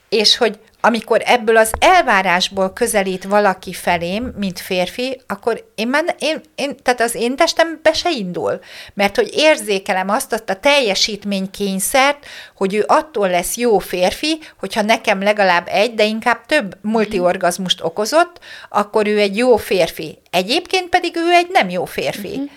És 0.08 0.36
hogy 0.36 0.58
amikor 0.80 1.22
ebből 1.24 1.56
az 1.56 1.72
elvárásból 1.78 2.72
közelít 2.72 3.24
valaki 3.24 3.72
felém, 3.72 4.32
mint 4.36 4.60
férfi, 4.60 5.20
akkor 5.26 5.64
én 5.74 5.88
már, 5.88 6.14
én, 6.18 6.40
én, 6.54 6.76
tehát 6.82 7.00
az 7.00 7.14
én 7.14 7.36
testem 7.36 7.78
be 7.82 7.92
se 7.92 8.10
indul. 8.10 8.60
Mert 8.94 9.16
hogy 9.16 9.30
érzékelem 9.34 10.08
azt, 10.08 10.32
azt 10.32 10.50
a 10.50 10.60
teljesítménykényszert, 10.60 12.26
hogy 12.54 12.74
ő 12.74 12.84
attól 12.86 13.28
lesz 13.28 13.56
jó 13.56 13.78
férfi, 13.78 14.38
hogyha 14.58 14.82
nekem 14.82 15.22
legalább 15.22 15.68
egy, 15.70 15.94
de 15.94 16.04
inkább 16.04 16.46
több 16.46 16.76
multiorgazmust 16.80 17.80
okozott, 17.82 18.38
akkor 18.68 19.06
ő 19.06 19.18
egy 19.18 19.36
jó 19.36 19.56
férfi. 19.56 20.18
Egyébként 20.30 20.88
pedig 20.88 21.16
ő 21.16 21.32
egy 21.32 21.48
nem 21.52 21.68
jó 21.68 21.84
férfi. 21.84 22.28
Uh-huh. 22.28 22.50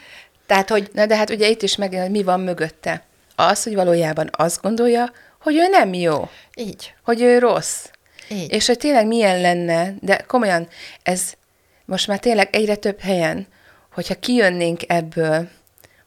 Tehát, 0.45 0.69
hogy... 0.69 0.89
Na 0.93 1.05
de 1.05 1.15
hát 1.15 1.29
ugye 1.29 1.49
itt 1.49 1.61
is 1.61 1.75
megjelent, 1.75 2.09
hogy 2.09 2.19
mi 2.19 2.25
van 2.25 2.39
mögötte. 2.39 3.03
Az, 3.35 3.63
hogy 3.63 3.75
valójában 3.75 4.29
azt 4.31 4.61
gondolja, 4.61 5.11
hogy 5.41 5.55
ő 5.55 5.67
nem 5.67 5.93
jó. 5.93 6.29
Így. 6.55 6.93
Hogy 7.03 7.21
ő 7.21 7.39
rossz. 7.39 7.85
Így. 8.29 8.51
És 8.53 8.67
hogy 8.67 8.77
tényleg 8.77 9.07
milyen 9.07 9.41
lenne, 9.41 9.93
de 10.01 10.17
komolyan, 10.27 10.67
ez 11.03 11.33
most 11.85 12.07
már 12.07 12.19
tényleg 12.19 12.49
egyre 12.51 12.75
több 12.75 12.99
helyen, 12.99 13.47
hogyha 13.93 14.19
kijönnénk 14.19 14.81
ebből, 14.87 15.49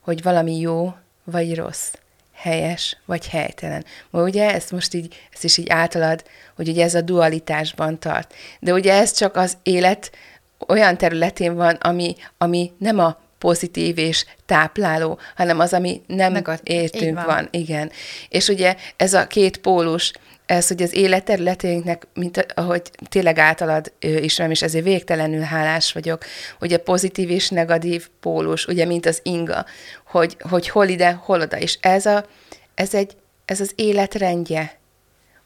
hogy 0.01 0.23
valami 0.23 0.59
jó 0.61 0.95
vagy 1.25 1.55
rossz, 1.55 1.93
helyes 2.35 2.97
vagy 3.05 3.29
helytelen. 3.29 3.85
Ma 4.11 4.23
ugye 4.23 4.53
ezt 4.55 4.71
most 4.73 4.95
így, 4.95 5.15
ezt 5.33 5.45
is 5.45 5.57
így 5.57 5.69
általad, 5.69 6.25
hogy 6.57 6.69
ugye 6.69 6.85
ez 6.85 6.95
a 6.95 7.01
dualitásban 7.01 7.99
tart. 7.99 8.35
De 8.61 8.73
ugye 8.73 8.93
ez 8.93 9.13
csak 9.13 9.37
az 9.37 9.57
élet 9.63 10.11
olyan 10.69 10.97
területén 10.97 11.55
van, 11.55 11.75
ami, 11.75 12.17
ami 12.39 12.73
nem 12.79 12.99
a 12.99 13.21
pozitív 13.39 13.99
és 13.99 14.25
tápláló, 14.47 15.19
hanem 15.37 15.61
az, 15.61 15.73
ami 15.73 16.03
nem 16.07 16.33
Negat- 16.33 16.69
értünk 16.69 17.15
van. 17.15 17.25
van. 17.25 17.49
Igen. 17.51 17.91
És 18.29 18.49
ugye 18.49 18.77
ez 18.97 19.15
a 19.15 19.27
két 19.27 19.57
pólus, 19.59 20.13
ez, 20.47 20.69
hogy 20.69 20.83
az 20.83 20.95
életterületénknek, 20.95 22.07
mint 22.15 22.47
ahogy 22.55 22.83
tényleg 23.09 23.39
általad 23.39 23.93
ismerem, 23.99 24.53
és 24.53 24.63
ezért 24.63 24.85
végtelenül 24.85 25.41
hálás 25.41 25.93
vagyok, 25.93 26.25
hogy 26.59 26.73
a 26.73 26.79
pozitív 26.79 27.31
és 27.31 27.49
negatív 27.49 28.09
pólus, 28.21 28.67
ugye, 28.67 28.85
mint 28.85 29.07
az 29.07 29.21
inga, 29.23 29.65
hogy, 30.07 30.37
hogy 30.49 30.69
hol 30.69 30.89
ide, 30.89 31.13
hol 31.13 31.41
oda, 31.41 31.59
és 31.59 31.79
ez, 31.81 32.07
a, 32.07 32.27
ez, 32.75 32.95
egy, 32.95 33.17
ez 33.45 33.61
az 33.61 33.73
életrendje, 33.75 34.79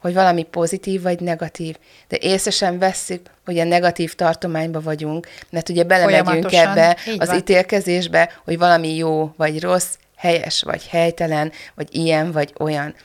hogy 0.01 0.13
valami 0.13 0.43
pozitív 0.43 1.01
vagy 1.01 1.19
negatív, 1.19 1.75
de 2.07 2.17
észre 2.19 2.51
sem 2.51 2.79
vesszük, 2.79 3.29
hogy 3.45 3.59
a 3.59 3.63
negatív 3.63 4.13
tartományba 4.13 4.81
vagyunk, 4.81 5.27
mert 5.49 5.69
ugye 5.69 5.83
belemegyünk 5.83 6.53
ebbe 6.53 6.97
az 7.17 7.33
ítélkezésbe, 7.35 8.31
hogy 8.43 8.57
valami 8.57 8.95
jó 8.95 9.33
vagy 9.37 9.61
rossz, 9.61 9.93
helyes 10.21 10.61
vagy 10.61 10.87
helytelen, 10.87 11.51
vagy 11.75 11.87
ilyen 11.91 12.31
vagy 12.31 12.53
olyan 12.59 12.95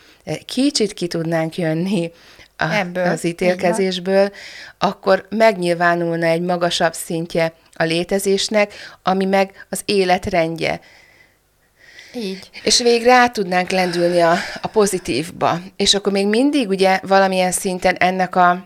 kicsit 0.44 0.92
ki 0.92 1.06
tudnánk 1.06 1.56
jönni 1.56 2.12
a, 2.56 2.72
Ebből, 2.72 3.06
az 3.06 3.24
ítélkezésből, 3.24 4.32
akkor 4.78 5.26
megnyilvánulna 5.28 6.26
egy 6.26 6.40
magasabb 6.40 6.94
szintje 6.94 7.52
a 7.74 7.82
létezésnek, 7.82 8.72
ami 9.02 9.24
meg 9.24 9.66
az 9.70 9.82
életrendje. 9.84 10.80
Így. 12.14 12.50
És 12.62 12.78
végre 12.78 13.12
át 13.12 13.32
tudnánk 13.32 13.70
lendülni 13.70 14.20
a, 14.20 14.34
a 14.62 14.66
pozitívba. 14.68 15.58
És 15.76 15.94
akkor 15.94 16.12
még 16.12 16.26
mindig 16.26 16.68
ugye 16.68 17.00
valamilyen 17.02 17.52
szinten 17.52 17.94
ennek 17.94 18.36
a 18.36 18.64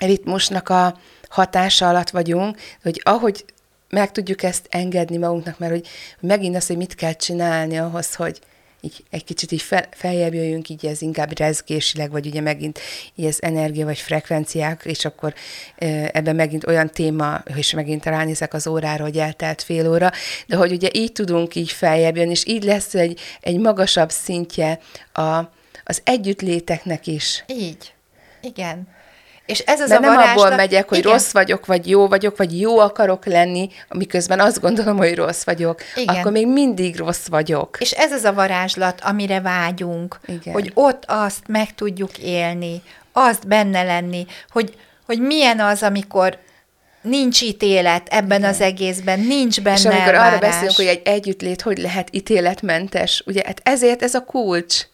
ritmusnak 0.00 0.68
a 0.68 0.98
hatása 1.28 1.88
alatt 1.88 2.10
vagyunk, 2.10 2.58
hogy 2.82 3.00
ahogy 3.04 3.44
meg 3.88 4.12
tudjuk 4.12 4.42
ezt 4.42 4.66
engedni 4.70 5.16
magunknak, 5.16 5.58
mert 5.58 5.72
hogy 5.72 5.86
megint 6.20 6.56
az, 6.56 6.66
hogy 6.66 6.76
mit 6.76 6.94
kell 6.94 7.12
csinálni 7.12 7.78
ahhoz, 7.78 8.14
hogy 8.14 8.40
így 8.80 9.04
egy 9.10 9.24
kicsit 9.24 9.52
így 9.52 9.62
fel, 9.62 9.88
feljebb 9.90 10.34
jöjjünk, 10.34 10.68
így 10.68 10.86
ez 10.86 11.02
inkább 11.02 11.38
rezgésileg, 11.38 12.10
vagy 12.10 12.26
ugye 12.26 12.40
megint 12.40 12.78
így 13.14 13.24
ez 13.24 13.36
energia 13.40 13.84
vagy 13.84 13.98
frekvenciák, 13.98 14.82
és 14.84 15.04
akkor 15.04 15.34
ebben 16.12 16.36
megint 16.36 16.66
olyan 16.66 16.90
téma, 16.90 17.42
és 17.56 17.72
megint 17.72 18.04
ránézek 18.04 18.54
az 18.54 18.66
órára, 18.66 19.02
hogy 19.02 19.18
eltelt 19.18 19.62
fél 19.62 19.90
óra, 19.90 20.10
de 20.46 20.56
hogy 20.56 20.72
ugye 20.72 20.88
így 20.92 21.12
tudunk 21.12 21.54
így 21.54 21.70
feljebb 21.70 22.16
jönni, 22.16 22.30
és 22.30 22.46
így 22.46 22.64
lesz 22.64 22.94
egy, 22.94 23.20
egy 23.40 23.58
magasabb 23.58 24.10
szintje 24.10 24.78
a, 25.12 25.38
az 25.84 26.00
együttléteknek 26.04 27.06
is. 27.06 27.44
Így. 27.46 27.94
Igen. 28.40 28.94
És 29.46 29.58
ez 29.58 29.80
az 29.80 29.88
Mert 29.88 30.00
a 30.00 30.04
nem 30.06 30.14
varázslat... 30.14 30.44
abból 30.44 30.56
megyek, 30.56 30.88
hogy 30.88 30.98
Igen. 30.98 31.12
rossz 31.12 31.32
vagyok, 31.32 31.66
vagy 31.66 31.88
jó 31.88 32.08
vagyok, 32.08 32.36
vagy 32.36 32.60
jó 32.60 32.78
akarok 32.78 33.26
lenni, 33.26 33.68
miközben 33.88 34.40
azt 34.40 34.60
gondolom, 34.60 34.96
hogy 34.96 35.14
rossz 35.14 35.44
vagyok. 35.44 35.80
Igen. 35.94 36.14
Akkor 36.14 36.32
még 36.32 36.46
mindig 36.46 36.96
rossz 36.96 37.26
vagyok. 37.26 37.76
És 37.80 37.90
ez 37.90 38.12
az 38.12 38.24
a 38.24 38.32
varázslat, 38.32 39.00
amire 39.04 39.40
vágyunk, 39.40 40.20
Igen. 40.26 40.54
hogy 40.54 40.70
ott 40.74 41.04
azt 41.06 41.42
meg 41.46 41.74
tudjuk 41.74 42.18
élni, 42.18 42.82
azt 43.12 43.46
benne 43.48 43.82
lenni, 43.82 44.26
hogy, 44.50 44.74
hogy 45.06 45.20
milyen 45.20 45.60
az, 45.60 45.82
amikor 45.82 46.38
nincs 47.02 47.42
ítélet 47.42 48.08
ebben 48.10 48.38
Igen. 48.38 48.50
az 48.50 48.60
egészben, 48.60 49.20
nincs 49.20 49.60
benne 49.62 49.76
És 49.76 49.84
amikor 49.84 50.08
arra 50.14 50.16
elvárás. 50.16 50.40
beszélünk, 50.40 50.76
hogy 50.76 50.86
egy 50.86 51.02
együttlét 51.04 51.62
hogy 51.62 51.78
lehet 51.78 52.08
ítéletmentes, 52.10 53.22
ugye 53.26 53.42
hát 53.46 53.60
ezért 53.62 54.02
ez 54.02 54.14
a 54.14 54.20
kulcs, 54.24 54.86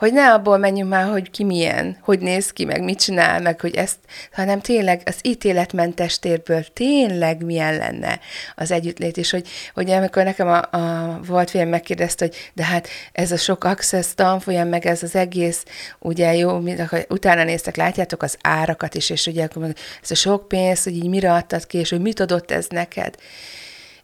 hogy 0.00 0.12
ne 0.12 0.32
abból 0.32 0.58
menjünk 0.58 0.90
már, 0.90 1.10
hogy 1.10 1.30
ki 1.30 1.44
milyen, 1.44 1.96
hogy 2.02 2.18
néz 2.18 2.50
ki, 2.50 2.64
meg 2.64 2.82
mit 2.82 3.00
csinál, 3.00 3.40
meg 3.40 3.60
hogy 3.60 3.74
ezt, 3.74 3.96
hanem 4.32 4.60
tényleg 4.60 5.02
az 5.04 5.16
ítéletmentes 5.22 6.18
térből 6.18 6.64
tényleg 6.72 7.44
milyen 7.44 7.76
lenne 7.76 8.20
az 8.54 8.70
együttlét, 8.70 9.16
és 9.16 9.30
hogy, 9.30 9.48
hogy 9.74 9.90
amikor 9.90 10.24
nekem 10.24 10.48
a, 10.48 10.76
a 10.76 11.20
volt 11.26 11.50
film 11.50 11.68
megkérdezte, 11.68 12.24
hogy 12.24 12.50
de 12.54 12.64
hát 12.64 12.88
ez 13.12 13.32
a 13.32 13.36
sok 13.36 13.64
access 13.64 14.06
tanfolyam, 14.14 14.68
meg 14.68 14.86
ez 14.86 15.02
az 15.02 15.14
egész, 15.14 15.64
ugye 15.98 16.34
jó, 16.34 16.58
mind, 16.58 17.06
utána 17.08 17.44
néztek, 17.44 17.76
látjátok 17.76 18.22
az 18.22 18.36
árakat 18.42 18.94
is, 18.94 19.10
és 19.10 19.26
ugye 19.26 19.44
akkor 19.44 19.74
ez 20.02 20.10
a 20.10 20.14
sok 20.14 20.48
pénz, 20.48 20.84
hogy 20.84 20.96
így 20.96 21.08
mire 21.08 21.32
adtad 21.32 21.66
ki, 21.66 21.78
és 21.78 21.90
hogy 21.90 22.00
mit 22.00 22.20
adott 22.20 22.50
ez 22.50 22.66
neked. 22.68 23.14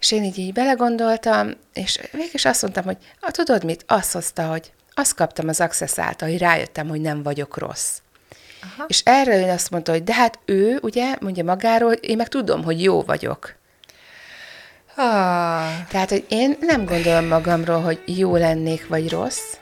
És 0.01 0.13
én 0.13 0.25
így, 0.25 0.39
így 0.39 0.53
belegondoltam, 0.53 1.51
és 1.73 2.01
végül 2.13 2.31
is 2.33 2.45
azt 2.45 2.63
mondtam, 2.63 2.85
hogy 2.85 2.97
ah, 3.21 3.31
tudod 3.31 3.65
mit? 3.65 3.85
Azt 3.87 4.13
hozta, 4.13 4.47
hogy 4.47 4.73
azt 4.99 5.15
kaptam 5.15 5.49
az 5.49 5.61
Access 5.61 5.99
által, 5.99 6.29
hogy 6.29 6.39
rájöttem, 6.39 6.89
hogy 6.89 7.01
nem 7.01 7.23
vagyok 7.23 7.59
rossz. 7.59 7.99
Aha. 8.63 8.85
És 8.89 9.01
erre 9.05 9.37
ő 9.37 9.51
azt 9.51 9.71
mondta, 9.71 9.93
hogy 9.93 10.05
de 10.05 10.15
hát 10.15 10.39
ő, 10.45 10.79
ugye, 10.83 11.15
mondja 11.21 11.45
magáról, 11.45 11.93
én 11.93 12.17
meg 12.17 12.29
tudom, 12.29 12.65
hogy 12.65 12.83
jó 12.83 13.03
vagyok. 13.03 13.55
Ah, 14.97 15.87
Tehát, 15.89 16.09
hogy 16.09 16.25
én 16.29 16.57
nem 16.61 16.85
gondolom 16.85 17.27
magamról, 17.27 17.81
hogy 17.81 18.03
jó 18.07 18.37
lennék, 18.37 18.89
vagy 18.89 19.11
rossz, 19.11 19.55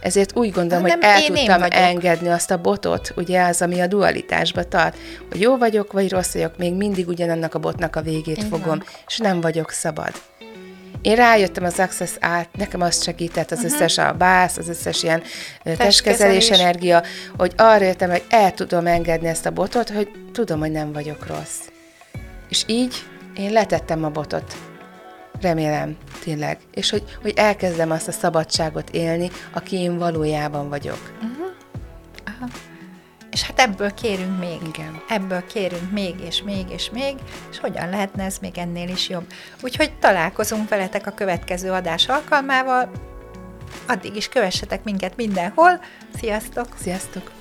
ezért 0.00 0.36
úgy 0.36 0.50
gondolom, 0.50 0.82
hogy 0.82 0.96
el 1.00 1.20
én 1.20 1.26
én 1.26 1.34
tudtam 1.34 1.58
vagyok. 1.60 1.74
engedni 1.74 2.28
azt 2.28 2.50
a 2.50 2.60
botot, 2.60 3.12
ugye 3.16 3.42
az, 3.42 3.62
ami 3.62 3.80
a 3.80 3.86
dualitásba 3.86 4.64
tart, 4.68 4.96
hogy 5.30 5.40
jó 5.40 5.56
vagyok, 5.56 5.92
vagy 5.92 6.10
rossz 6.10 6.32
vagyok, 6.32 6.56
még 6.56 6.74
mindig 6.74 7.08
ugyanannak 7.08 7.54
a 7.54 7.58
botnak 7.58 7.96
a 7.96 8.02
végét 8.02 8.38
Így 8.38 8.48
fogom, 8.48 8.68
van. 8.68 8.84
és 9.06 9.16
nem 9.18 9.40
vagyok 9.40 9.70
szabad. 9.70 10.12
Én 11.02 11.14
rájöttem 11.14 11.64
az 11.64 11.78
Access 11.78 12.12
át, 12.20 12.48
nekem 12.56 12.80
azt 12.80 13.02
segített 13.02 13.50
az 13.50 13.58
uh-huh. 13.58 13.72
összes 13.72 13.98
a 13.98 14.12
bász, 14.12 14.56
az 14.56 14.68
összes 14.68 15.02
ilyen 15.02 15.22
testkezelés 15.76 16.50
energia, 16.50 17.02
hogy 17.36 17.52
arra 17.56 17.84
jöttem, 17.84 18.10
hogy 18.10 18.24
el 18.28 18.52
tudom 18.52 18.86
engedni 18.86 19.28
ezt 19.28 19.46
a 19.46 19.50
botot, 19.50 19.90
hogy 19.90 20.10
tudom, 20.32 20.60
hogy 20.60 20.70
nem 20.70 20.92
vagyok 20.92 21.26
rossz. 21.26 21.58
És 22.48 22.64
így 22.66 22.94
én 23.36 23.52
letettem 23.52 24.04
a 24.04 24.10
botot. 24.10 24.56
Remélem, 25.40 25.96
tényleg. 26.24 26.58
És 26.74 26.90
hogy, 26.90 27.02
hogy 27.22 27.32
elkezdem 27.36 27.90
azt 27.90 28.08
a 28.08 28.12
szabadságot 28.12 28.90
élni, 28.90 29.30
aki 29.52 29.76
én 29.76 29.98
valójában 29.98 30.68
vagyok. 30.68 31.12
És 33.30 33.42
hát 33.42 33.58
ebből 33.58 33.94
kérünk 33.94 34.38
még. 34.38 34.58
Igen. 34.66 35.02
Ebből 35.08 35.46
kérünk 35.46 35.90
még, 35.90 36.14
és 36.20 36.42
még, 36.42 36.70
és 36.70 36.90
még, 36.90 37.14
és 37.50 37.58
hogyan 37.58 37.88
lehetne 37.88 38.24
ez 38.24 38.38
még 38.38 38.58
ennél 38.58 38.88
is 38.88 39.08
jobb. 39.08 39.26
Úgyhogy 39.62 39.92
találkozunk 39.98 40.68
veletek 40.68 41.06
a 41.06 41.10
következő 41.10 41.70
adás 41.70 42.08
alkalmával. 42.08 42.90
Addig 43.88 44.16
is 44.16 44.28
kövessetek 44.28 44.84
minket 44.84 45.16
mindenhol. 45.16 45.80
Sziasztok! 46.18 46.66
Sziasztok! 46.82 47.39